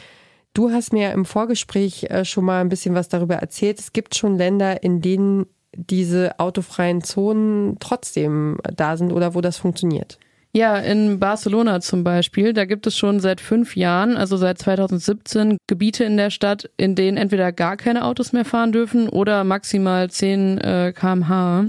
Du 0.56 0.72
hast 0.72 0.94
mir 0.94 1.12
im 1.12 1.26
Vorgespräch 1.26 2.06
äh, 2.06 2.24
schon 2.24 2.46
mal 2.46 2.62
ein 2.62 2.70
bisschen 2.70 2.96
was 2.96 3.10
darüber 3.10 3.36
erzählt. 3.36 3.78
Es 3.78 3.92
gibt 3.92 4.16
schon 4.16 4.38
Länder, 4.38 4.84
in 4.84 5.02
denen 5.02 5.48
diese 5.76 6.40
autofreien 6.40 7.04
Zonen 7.04 7.76
trotzdem 7.82 8.58
da 8.74 8.96
sind 8.96 9.12
oder 9.12 9.36
wo 9.36 9.42
das 9.42 9.58
funktioniert. 9.58 10.18
Ja, 10.54 10.78
in 10.78 11.20
Barcelona 11.20 11.82
zum 11.82 12.06
Beispiel, 12.06 12.54
da 12.54 12.64
gibt 12.64 12.88
es 12.88 12.98
schon 12.98 13.20
seit 13.20 13.42
fünf 13.42 13.76
Jahren, 13.76 14.16
also 14.16 14.38
seit 14.38 14.58
2017, 14.58 15.58
Gebiete 15.68 16.06
in 16.06 16.16
der 16.16 16.30
Stadt, 16.30 16.70
in 16.78 16.96
denen 16.96 17.18
entweder 17.18 17.52
gar 17.52 17.76
keine 17.76 18.06
Autos 18.06 18.32
mehr 18.32 18.46
fahren 18.46 18.72
dürfen 18.72 19.10
oder 19.10 19.44
maximal 19.44 20.10
10 20.10 20.58
äh, 20.60 20.94
kmh. 20.96 21.66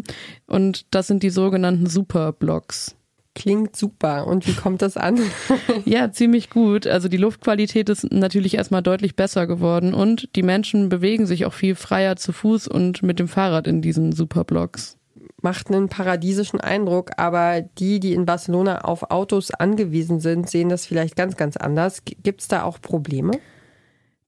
Und 0.46 0.94
das 0.94 1.08
sind 1.08 1.24
die 1.24 1.30
sogenannten 1.30 1.88
Superblocks. 1.88 2.95
Klingt 3.36 3.76
super. 3.76 4.26
Und 4.26 4.46
wie 4.46 4.54
kommt 4.54 4.80
das 4.80 4.96
an? 4.96 5.20
ja, 5.84 6.10
ziemlich 6.10 6.48
gut. 6.48 6.86
Also 6.86 7.08
die 7.08 7.18
Luftqualität 7.18 7.90
ist 7.90 8.10
natürlich 8.10 8.54
erstmal 8.56 8.82
deutlich 8.82 9.14
besser 9.14 9.46
geworden 9.46 9.92
und 9.92 10.34
die 10.36 10.42
Menschen 10.42 10.88
bewegen 10.88 11.26
sich 11.26 11.44
auch 11.44 11.52
viel 11.52 11.74
freier 11.74 12.16
zu 12.16 12.32
Fuß 12.32 12.66
und 12.66 13.02
mit 13.02 13.18
dem 13.18 13.28
Fahrrad 13.28 13.66
in 13.66 13.82
diesen 13.82 14.12
Superblocks. 14.12 14.96
Macht 15.42 15.68
einen 15.68 15.90
paradiesischen 15.90 16.62
Eindruck, 16.62 17.10
aber 17.18 17.60
die, 17.60 18.00
die 18.00 18.14
in 18.14 18.24
Barcelona 18.24 18.80
auf 18.80 19.10
Autos 19.10 19.50
angewiesen 19.50 20.18
sind, 20.18 20.48
sehen 20.48 20.70
das 20.70 20.86
vielleicht 20.86 21.14
ganz, 21.14 21.36
ganz 21.36 21.58
anders. 21.58 22.04
Gibt 22.06 22.40
es 22.40 22.48
da 22.48 22.62
auch 22.62 22.80
Probleme? 22.80 23.32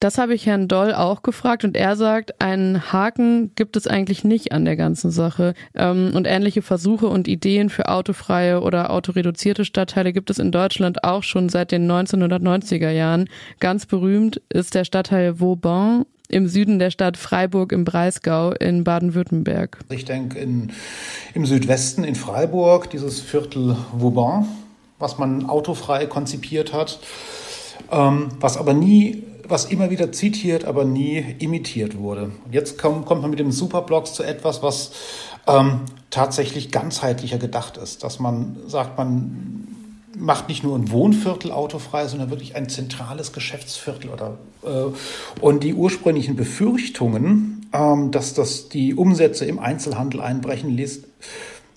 Das 0.00 0.16
habe 0.16 0.32
ich 0.32 0.46
Herrn 0.46 0.68
Doll 0.68 0.94
auch 0.94 1.22
gefragt 1.22 1.64
und 1.64 1.76
er 1.76 1.96
sagt, 1.96 2.40
einen 2.40 2.92
Haken 2.92 3.50
gibt 3.56 3.76
es 3.76 3.88
eigentlich 3.88 4.22
nicht 4.22 4.52
an 4.52 4.64
der 4.64 4.76
ganzen 4.76 5.10
Sache. 5.10 5.54
Ähm, 5.74 6.12
und 6.14 6.24
ähnliche 6.26 6.62
Versuche 6.62 7.08
und 7.08 7.26
Ideen 7.26 7.68
für 7.68 7.88
autofreie 7.88 8.60
oder 8.60 8.90
autoreduzierte 8.90 9.64
Stadtteile 9.64 10.12
gibt 10.12 10.30
es 10.30 10.38
in 10.38 10.52
Deutschland 10.52 11.02
auch 11.02 11.24
schon 11.24 11.48
seit 11.48 11.72
den 11.72 11.90
1990er 11.90 12.90
Jahren. 12.90 13.28
Ganz 13.58 13.86
berühmt 13.86 14.40
ist 14.50 14.76
der 14.76 14.84
Stadtteil 14.84 15.40
Vauban 15.40 16.04
im 16.28 16.46
Süden 16.46 16.78
der 16.78 16.90
Stadt 16.90 17.16
Freiburg 17.16 17.72
im 17.72 17.84
Breisgau 17.84 18.52
in 18.52 18.84
Baden-Württemberg. 18.84 19.78
Ich 19.88 20.04
denke 20.04 20.38
im 20.38 21.46
Südwesten 21.46 22.04
in 22.04 22.14
Freiburg, 22.14 22.90
dieses 22.90 23.20
Viertel 23.20 23.76
Vauban, 23.92 24.46
was 25.00 25.18
man 25.18 25.46
autofrei 25.46 26.06
konzipiert 26.06 26.72
hat, 26.72 27.00
ähm, 27.90 28.28
was 28.38 28.58
aber 28.58 28.74
nie 28.74 29.24
was 29.48 29.66
immer 29.66 29.90
wieder 29.90 30.12
zitiert, 30.12 30.64
aber 30.64 30.84
nie 30.84 31.36
imitiert 31.38 31.98
wurde. 31.98 32.32
Und 32.44 32.52
jetzt 32.52 32.78
kommt, 32.78 33.06
kommt 33.06 33.22
man 33.22 33.30
mit 33.30 33.38
dem 33.38 33.52
Superblocks 33.52 34.14
zu 34.14 34.22
etwas, 34.22 34.62
was 34.62 34.92
ähm, 35.46 35.82
tatsächlich 36.10 36.70
ganzheitlicher 36.70 37.38
gedacht 37.38 37.76
ist. 37.76 38.04
Dass 38.04 38.18
man 38.18 38.56
sagt, 38.66 38.98
man 38.98 39.66
macht 40.16 40.48
nicht 40.48 40.64
nur 40.64 40.76
ein 40.76 40.90
Wohnviertel 40.90 41.52
autofrei, 41.52 42.06
sondern 42.06 42.30
wirklich 42.30 42.56
ein 42.56 42.68
zentrales 42.68 43.32
Geschäftsviertel. 43.32 44.10
Oder, 44.10 44.38
äh, 44.64 45.40
und 45.40 45.64
die 45.64 45.74
ursprünglichen 45.74 46.36
Befürchtungen, 46.36 47.66
ähm, 47.72 48.10
dass 48.10 48.34
das 48.34 48.68
die 48.68 48.94
Umsätze 48.94 49.44
im 49.44 49.58
Einzelhandel 49.58 50.20
einbrechen 50.20 50.70
ließ, 50.70 51.02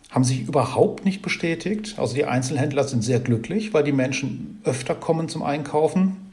haben 0.09 0.23
sich 0.25 0.41
überhaupt 0.41 1.05
nicht 1.05 1.21
bestätigt. 1.21 1.95
Also 1.97 2.15
die 2.15 2.25
Einzelhändler 2.25 2.83
sind 2.83 3.01
sehr 3.01 3.21
glücklich, 3.21 3.73
weil 3.73 3.83
die 3.83 3.93
Menschen 3.93 4.59
öfter 4.65 4.93
kommen 4.93 5.29
zum 5.29 5.41
Einkaufen 5.41 6.30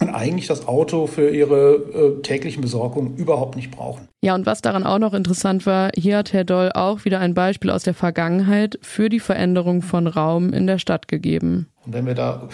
und 0.00 0.08
eigentlich 0.08 0.46
das 0.46 0.66
Auto 0.66 1.06
für 1.06 1.30
ihre 1.30 1.74
äh, 1.74 2.22
täglichen 2.22 2.62
Besorgungen 2.62 3.16
überhaupt 3.16 3.56
nicht 3.56 3.70
brauchen. 3.70 4.08
Ja, 4.22 4.34
und 4.34 4.46
was 4.46 4.62
daran 4.62 4.84
auch 4.84 4.98
noch 4.98 5.14
interessant 5.14 5.66
war, 5.66 5.90
hier 5.94 6.18
hat 6.18 6.32
Herr 6.32 6.44
Doll 6.44 6.72
auch 6.74 7.04
wieder 7.04 7.20
ein 7.20 7.34
Beispiel 7.34 7.70
aus 7.70 7.82
der 7.82 7.94
Vergangenheit 7.94 8.78
für 8.82 9.08
die 9.08 9.20
Veränderung 9.20 9.82
von 9.82 10.06
Raum 10.06 10.52
in 10.52 10.66
der 10.66 10.78
Stadt 10.78 11.06
gegeben. 11.06 11.68
Und 11.84 11.92
wenn 11.92 12.06
wir 12.06 12.14
da 12.14 12.48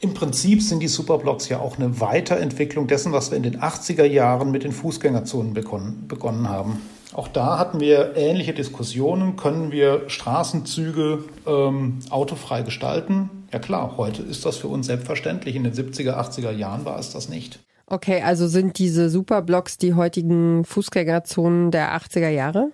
im 0.00 0.14
Prinzip 0.14 0.60
sind 0.62 0.80
die 0.80 0.88
Superblocks 0.88 1.48
ja 1.48 1.60
auch 1.60 1.78
eine 1.78 2.00
Weiterentwicklung 2.00 2.88
dessen, 2.88 3.12
was 3.12 3.30
wir 3.30 3.36
in 3.36 3.44
den 3.44 3.60
80er 3.60 4.04
Jahren 4.04 4.50
mit 4.50 4.64
den 4.64 4.72
Fußgängerzonen 4.72 5.54
begonnen, 5.54 6.06
begonnen 6.08 6.48
haben. 6.48 6.80
Auch 7.14 7.28
da 7.28 7.56
hatten 7.58 7.78
wir 7.78 8.16
ähnliche 8.16 8.52
Diskussionen. 8.52 9.36
Können 9.36 9.70
wir 9.70 10.04
Straßenzüge 10.08 11.24
ähm, 11.46 12.00
autofrei 12.10 12.62
gestalten? 12.62 13.41
Ja 13.52 13.58
klar, 13.58 13.94
heute 13.98 14.22
ist 14.22 14.46
das 14.46 14.56
für 14.56 14.68
uns 14.68 14.86
selbstverständlich. 14.86 15.54
In 15.56 15.64
den 15.64 15.74
70er, 15.74 16.14
80er 16.14 16.52
Jahren 16.52 16.84
war 16.84 16.98
es 16.98 17.12
das 17.12 17.28
nicht. 17.28 17.58
Okay, 17.86 18.22
also 18.22 18.48
sind 18.48 18.78
diese 18.78 19.10
Superblocks 19.10 19.76
die 19.76 19.92
heutigen 19.92 20.64
Fußgängerzonen 20.64 21.70
der 21.70 21.94
80er 21.94 22.30
Jahre? 22.30 22.70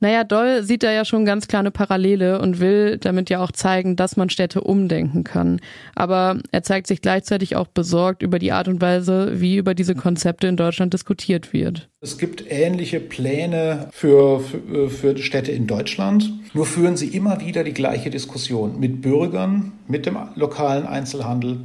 Naja, 0.00 0.22
Doll 0.22 0.62
sieht 0.62 0.84
da 0.84 0.92
ja 0.92 1.04
schon 1.04 1.24
ganz 1.24 1.48
klar 1.48 1.60
eine 1.60 1.72
Parallele 1.72 2.40
und 2.40 2.60
will 2.60 2.98
damit 2.98 3.30
ja 3.30 3.42
auch 3.42 3.50
zeigen, 3.50 3.96
dass 3.96 4.16
man 4.16 4.30
Städte 4.30 4.60
umdenken 4.60 5.24
kann. 5.24 5.60
Aber 5.96 6.38
er 6.52 6.62
zeigt 6.62 6.86
sich 6.86 7.02
gleichzeitig 7.02 7.56
auch 7.56 7.66
besorgt 7.66 8.22
über 8.22 8.38
die 8.38 8.52
Art 8.52 8.68
und 8.68 8.80
Weise, 8.80 9.40
wie 9.40 9.56
über 9.56 9.74
diese 9.74 9.96
Konzepte 9.96 10.46
in 10.46 10.56
Deutschland 10.56 10.94
diskutiert 10.94 11.52
wird. 11.52 11.88
Es 12.00 12.16
gibt 12.16 12.44
ähnliche 12.48 13.00
Pläne 13.00 13.88
für, 13.90 14.38
für, 14.40 14.88
für 14.88 15.18
Städte 15.18 15.50
in 15.50 15.66
Deutschland, 15.66 16.30
nur 16.54 16.64
führen 16.64 16.96
sie 16.96 17.08
immer 17.08 17.40
wieder 17.40 17.64
die 17.64 17.74
gleiche 17.74 18.10
Diskussion 18.10 18.78
mit 18.78 19.02
Bürgern, 19.02 19.72
mit 19.88 20.06
dem 20.06 20.16
lokalen 20.36 20.86
Einzelhandel, 20.86 21.58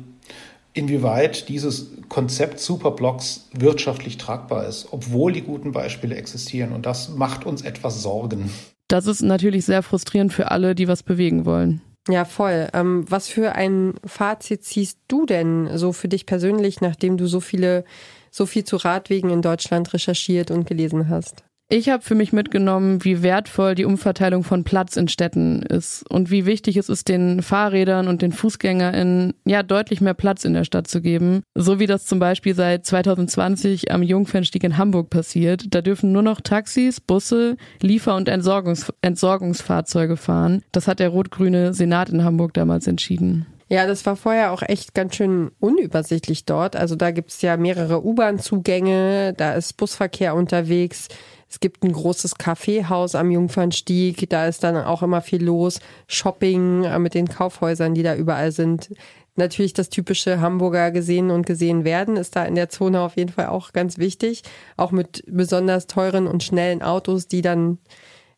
inwieweit 0.74 1.50
dieses 1.50 1.92
Konzept 2.10 2.60
Superblocks 2.60 3.50
wirtschaftlich 3.54 4.18
tragbar 4.18 4.68
ist, 4.68 4.88
obwohl 4.92 5.32
die 5.32 5.42
guten 5.42 5.72
Beispiele 5.72 6.16
existieren. 6.16 6.74
Und 6.74 6.86
das 6.86 7.10
macht 7.10 7.46
uns 7.46 7.62
etwas 7.62 8.02
Sorgen. 8.02 8.50
Das 8.88 9.08
ist 9.08 9.22
natürlich 9.22 9.66
sehr 9.66 9.84
frustrierend 9.84 10.34
für 10.34 10.52
alle, 10.52 10.76
die 10.76 10.88
was 10.88 11.04
bewegen 11.04 11.46
wollen. 11.46 11.82
Ja, 12.10 12.26
voll. 12.26 12.68
Ähm, 12.74 13.06
was 13.10 13.30
für 13.30 13.54
ein 13.54 13.94
Fazit 14.06 14.64
ziehst 14.66 15.00
du 15.08 15.26
denn 15.26 15.78
so 15.78 15.94
für 15.94 16.10
dich 16.10 16.26
persönlich, 16.26 16.82
nachdem 16.82 17.18
du 17.18 17.28
so 17.28 17.40
viele, 17.40 17.86
so 18.30 18.46
viel 18.46 18.66
zu 18.66 18.76
Radwegen 18.76 19.30
in 19.30 19.42
Deutschland 19.42 19.94
recherchiert 19.94 20.52
und 20.52 20.68
gelesen 20.68 21.08
hast? 21.08 21.46
Ich 21.70 21.90
habe 21.90 22.04
für 22.04 22.14
mich 22.14 22.34
mitgenommen, 22.34 23.04
wie 23.04 23.24
wertvoll 23.24 23.74
die 23.74 23.86
Umverteilung 23.86 24.44
von 24.44 24.64
Platz 24.64 24.96
in 24.96 25.08
Städten 25.08 25.64
ist 25.64 26.08
und 26.10 26.30
wie 26.30 26.46
wichtig 26.46 26.78
es 26.78 26.90
ist, 26.90 27.08
den 27.08 27.42
Fahrrädern 27.42 28.08
und 28.08 28.22
den 28.22 28.32
FußgängerInnen 28.32 29.34
ja 29.46 29.64
deutlich 29.64 30.00
mehr 30.00 30.14
Platz 30.14 30.46
in 30.46 30.54
der 30.54 30.66
Stadt 30.66 30.88
zu 30.88 31.02
geben. 31.02 31.42
So 31.56 31.80
wie 31.80 31.88
das 31.88 32.06
zum 32.06 32.20
Beispiel 32.20 32.54
seit 32.54 32.86
2020 32.86 33.92
am 33.92 34.04
Jungfernstieg 34.04 34.64
in 34.64 34.78
Hamburg 34.78 35.10
passiert. 35.10 35.74
Da 35.74 35.82
dürfen 35.82 36.12
nur 36.12 36.22
noch 36.22 36.42
Taxis, 36.42 37.00
Busse, 37.00 37.58
Liefer- 37.82 38.16
und 38.16 38.30
Entsorgungs 38.30 38.94
Entsorgungsfahrzeuge 39.02 40.18
fahren. 40.18 40.64
Das 40.72 40.88
hat 40.88 41.00
der 41.00 41.10
rot-grüne 41.10 41.74
Senat 41.74 42.10
in 42.10 42.24
Hamburg 42.24 42.54
damals 42.54 42.88
entschieden. 42.88 43.48
Ja, 43.70 43.88
das 43.88 44.06
war 44.06 44.16
vorher 44.16 44.52
auch 44.52 44.62
echt 44.62 44.94
ganz 44.94 45.16
schön 45.16 45.50
unübersichtlich 45.60 46.46
dort. 46.46 46.76
Also 46.76 46.96
da 46.96 47.10
gibt's 47.10 47.42
ja 47.42 47.58
mehrere 47.58 48.06
U-Bahn-Zugänge, 48.06 49.34
da 49.36 49.54
ist 49.54 49.78
Busverkehr 49.78 50.36
unterwegs. 50.36 51.08
Es 51.54 51.60
gibt 51.60 51.84
ein 51.84 51.92
großes 51.92 52.40
Kaffeehaus 52.40 53.14
am 53.14 53.30
Jungfernstieg, 53.30 54.28
da 54.28 54.48
ist 54.48 54.64
dann 54.64 54.76
auch 54.76 55.04
immer 55.04 55.22
viel 55.22 55.44
los. 55.44 55.80
Shopping 56.08 56.84
äh, 56.84 56.98
mit 56.98 57.14
den 57.14 57.28
Kaufhäusern, 57.28 57.94
die 57.94 58.02
da 58.02 58.16
überall 58.16 58.52
sind. 58.52 58.90
Natürlich 59.36 59.74
das 59.74 59.90
typische 59.90 60.42
Hamburger 60.42 60.90
gesehen 60.90 61.30
und 61.30 61.46
gesehen 61.46 61.84
werden 61.84 62.18
ist 62.18 62.36
da 62.36 62.44
in 62.46 62.56
der 62.56 62.70
Zone 62.70 63.02
auf 63.02 63.18
jeden 63.18 63.32
Fall 63.32 63.48
auch 63.48 63.72
ganz 63.72 64.00
wichtig. 64.00 64.42
Auch 64.78 64.90
mit 64.90 65.24
besonders 65.28 65.86
teuren 65.86 66.26
und 66.26 66.42
schnellen 66.42 66.82
Autos, 66.82 67.28
die 67.28 67.44
dann 67.44 67.78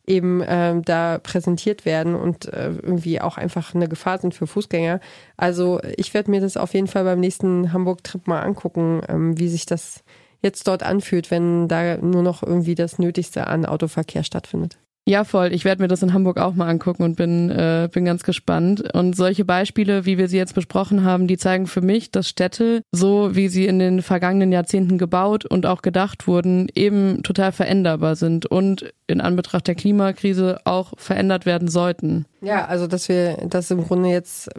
eben 0.06 0.42
ähm, 0.46 0.82
da 0.82 1.18
präsentiert 1.18 1.86
werden 1.86 2.14
und 2.16 2.52
äh, 2.52 2.68
irgendwie 2.68 3.22
auch 3.22 3.38
einfach 3.38 3.74
eine 3.74 3.88
Gefahr 3.88 4.18
sind 4.18 4.34
für 4.34 4.46
Fußgänger. 4.46 5.00
Also 5.38 5.80
ich 5.96 6.12
werde 6.12 6.30
mir 6.30 6.42
das 6.42 6.58
auf 6.58 6.74
jeden 6.74 6.86
Fall 6.86 7.04
beim 7.04 7.20
nächsten 7.20 7.72
Hamburg-Trip 7.72 8.26
mal 8.26 8.42
angucken, 8.42 9.00
ähm, 9.08 9.38
wie 9.38 9.48
sich 9.48 9.64
das 9.64 10.04
jetzt 10.46 10.66
dort 10.68 10.82
anfühlt, 10.82 11.30
wenn 11.30 11.68
da 11.68 11.98
nur 11.98 12.22
noch 12.22 12.42
irgendwie 12.42 12.74
das 12.74 12.98
Nötigste 12.98 13.46
an 13.46 13.66
Autoverkehr 13.66 14.22
stattfindet. 14.22 14.78
Ja, 15.08 15.22
voll. 15.22 15.52
Ich 15.52 15.64
werde 15.64 15.82
mir 15.82 15.88
das 15.88 16.02
in 16.02 16.12
Hamburg 16.12 16.38
auch 16.40 16.54
mal 16.54 16.68
angucken 16.68 17.04
und 17.04 17.14
bin, 17.14 17.48
äh, 17.48 17.88
bin 17.92 18.04
ganz 18.04 18.24
gespannt. 18.24 18.92
Und 18.92 19.14
solche 19.14 19.44
Beispiele, 19.44 20.04
wie 20.04 20.18
wir 20.18 20.26
sie 20.26 20.36
jetzt 20.36 20.56
besprochen 20.56 21.04
haben, 21.04 21.28
die 21.28 21.36
zeigen 21.36 21.68
für 21.68 21.80
mich, 21.80 22.10
dass 22.10 22.28
Städte, 22.28 22.82
so 22.90 23.36
wie 23.36 23.46
sie 23.46 23.66
in 23.66 23.78
den 23.78 24.02
vergangenen 24.02 24.50
Jahrzehnten 24.50 24.98
gebaut 24.98 25.46
und 25.46 25.64
auch 25.64 25.82
gedacht 25.82 26.26
wurden, 26.26 26.66
eben 26.74 27.22
total 27.22 27.52
veränderbar 27.52 28.16
sind 28.16 28.46
und 28.46 28.92
in 29.06 29.20
Anbetracht 29.20 29.68
der 29.68 29.76
Klimakrise 29.76 30.58
auch 30.64 30.92
verändert 30.96 31.46
werden 31.46 31.68
sollten. 31.68 32.26
Ja, 32.40 32.64
also 32.64 32.88
dass 32.88 33.08
wir, 33.08 33.36
dass 33.48 33.70
im 33.70 33.84
Grunde 33.84 34.08
jetzt 34.08 34.50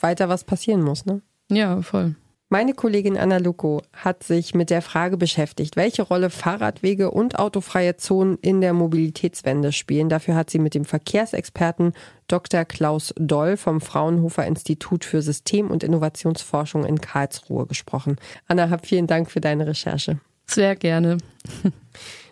weiter 0.00 0.28
was 0.28 0.44
passieren 0.44 0.82
muss, 0.82 1.04
ne? 1.04 1.20
Ja, 1.50 1.82
voll. 1.82 2.14
Meine 2.48 2.74
Kollegin 2.74 3.18
Anna 3.18 3.38
Luko 3.38 3.82
hat 3.92 4.22
sich 4.22 4.54
mit 4.54 4.70
der 4.70 4.80
Frage 4.80 5.16
beschäftigt, 5.16 5.74
welche 5.74 6.02
Rolle 6.02 6.30
Fahrradwege 6.30 7.10
und 7.10 7.40
autofreie 7.40 7.96
Zonen 7.96 8.38
in 8.40 8.60
der 8.60 8.72
Mobilitätswende 8.72 9.72
spielen. 9.72 10.08
Dafür 10.08 10.36
hat 10.36 10.50
sie 10.50 10.60
mit 10.60 10.74
dem 10.74 10.84
Verkehrsexperten 10.84 11.92
Dr. 12.28 12.64
Klaus 12.64 13.12
Doll 13.18 13.56
vom 13.56 13.80
Fraunhofer 13.80 14.46
Institut 14.46 15.04
für 15.04 15.22
System- 15.22 15.72
und 15.72 15.82
Innovationsforschung 15.82 16.84
in 16.84 17.00
Karlsruhe 17.00 17.66
gesprochen. 17.66 18.14
Anna, 18.46 18.70
hab 18.70 18.86
vielen 18.86 19.08
Dank 19.08 19.28
für 19.28 19.40
deine 19.40 19.66
Recherche. 19.66 20.20
Sehr 20.46 20.76
gerne. 20.76 21.18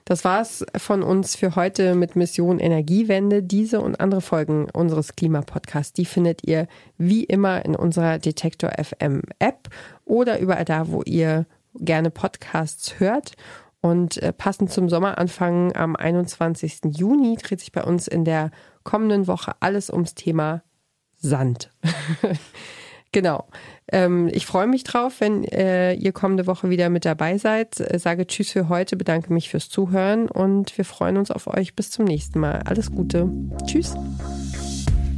Das 0.05 0.23
war's 0.23 0.67
von 0.77 1.03
uns 1.03 1.35
für 1.35 1.57
heute 1.57 1.95
mit 1.95 2.15
Mission 2.15 2.59
Energiewende. 2.59 3.43
Diese 3.43 3.81
und 3.81 4.01
andere 4.01 4.21
Folgen 4.21 4.69
unseres 4.71 5.17
Klimapodcasts, 5.17 5.95
die 5.95 6.05
findet 6.05 6.47
ihr 6.47 6.69
wie 6.99 7.25
immer 7.25 7.65
in 7.65 7.75
unserer 7.75 8.19
Detektor 8.19 8.73
FM 8.83 9.23
App 9.39 9.71
oder 10.05 10.41
überall 10.41 10.67
da, 10.67 10.89
wo 10.89 11.03
ihr 11.03 11.47
gerne 11.75 12.11
Podcasts 12.11 13.01
hört. 13.01 13.33
Und 13.81 14.19
äh, 14.19 14.33
passend 14.33 14.71
zum 14.71 14.91
Sommeranfang 14.91 15.75
am 15.75 15.97
21. 15.97 16.81
Juni 16.97 17.37
dreht 17.37 17.61
sich 17.61 17.73
bei 17.73 17.83
uns 17.83 18.07
in 18.07 18.25
der 18.25 18.51
kommenden 18.83 19.27
Woche 19.27 19.53
alles 19.61 19.89
ums 19.89 20.15
Thema 20.15 20.63
Sand. 21.17 21.71
genau. 23.15 23.47
Ähm, 23.91 24.29
ich 24.31 24.45
freue 24.45 24.67
mich 24.67 24.85
drauf, 24.85 25.21
wenn 25.21 25.45
äh, 25.45 25.95
ihr 25.95 26.13
kommende 26.13 26.47
Woche 26.47 26.69
wieder 26.69 26.91
mit 26.91 27.07
dabei 27.07 27.39
seid. 27.39 27.81
Äh, 27.81 27.99
sage 27.99 28.27
Tschüss 28.27 28.51
für 28.51 28.69
heute, 28.69 28.97
bedanke 28.97 29.33
mich 29.33 29.49
fürs 29.49 29.71
Zuhören 29.71 30.29
und 30.29 30.77
wir 30.77 30.85
freuen 30.85 31.17
uns 31.17 31.31
auf 31.31 31.47
euch. 31.47 31.75
Bis 31.75 31.91
zum 31.91 32.05
nächsten 32.05 32.41
Mal. 32.41 32.63
Alles 32.67 32.91
Gute. 32.91 33.31
Tschüss. 33.67 33.95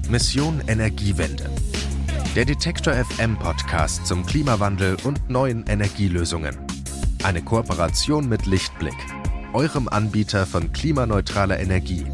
Mission 0.08 0.62
Energiewende. 0.68 1.50
Der 2.36 2.44
Detektor 2.44 2.92
FM 2.92 3.36
Podcast 3.38 4.06
zum 4.06 4.24
Klimawandel 4.24 4.96
und 5.02 5.28
neuen 5.28 5.64
Energielösungen. 5.66 6.56
Eine 7.24 7.42
Kooperation 7.42 8.28
mit 8.28 8.46
Lichtblick, 8.46 8.94
eurem 9.52 9.88
Anbieter 9.88 10.46
von 10.46 10.72
klimaneutraler 10.72 11.58
Energie 11.58 12.04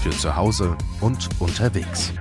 für 0.00 0.10
zu 0.10 0.36
Hause 0.36 0.76
und 1.00 1.28
unterwegs. 1.40 2.12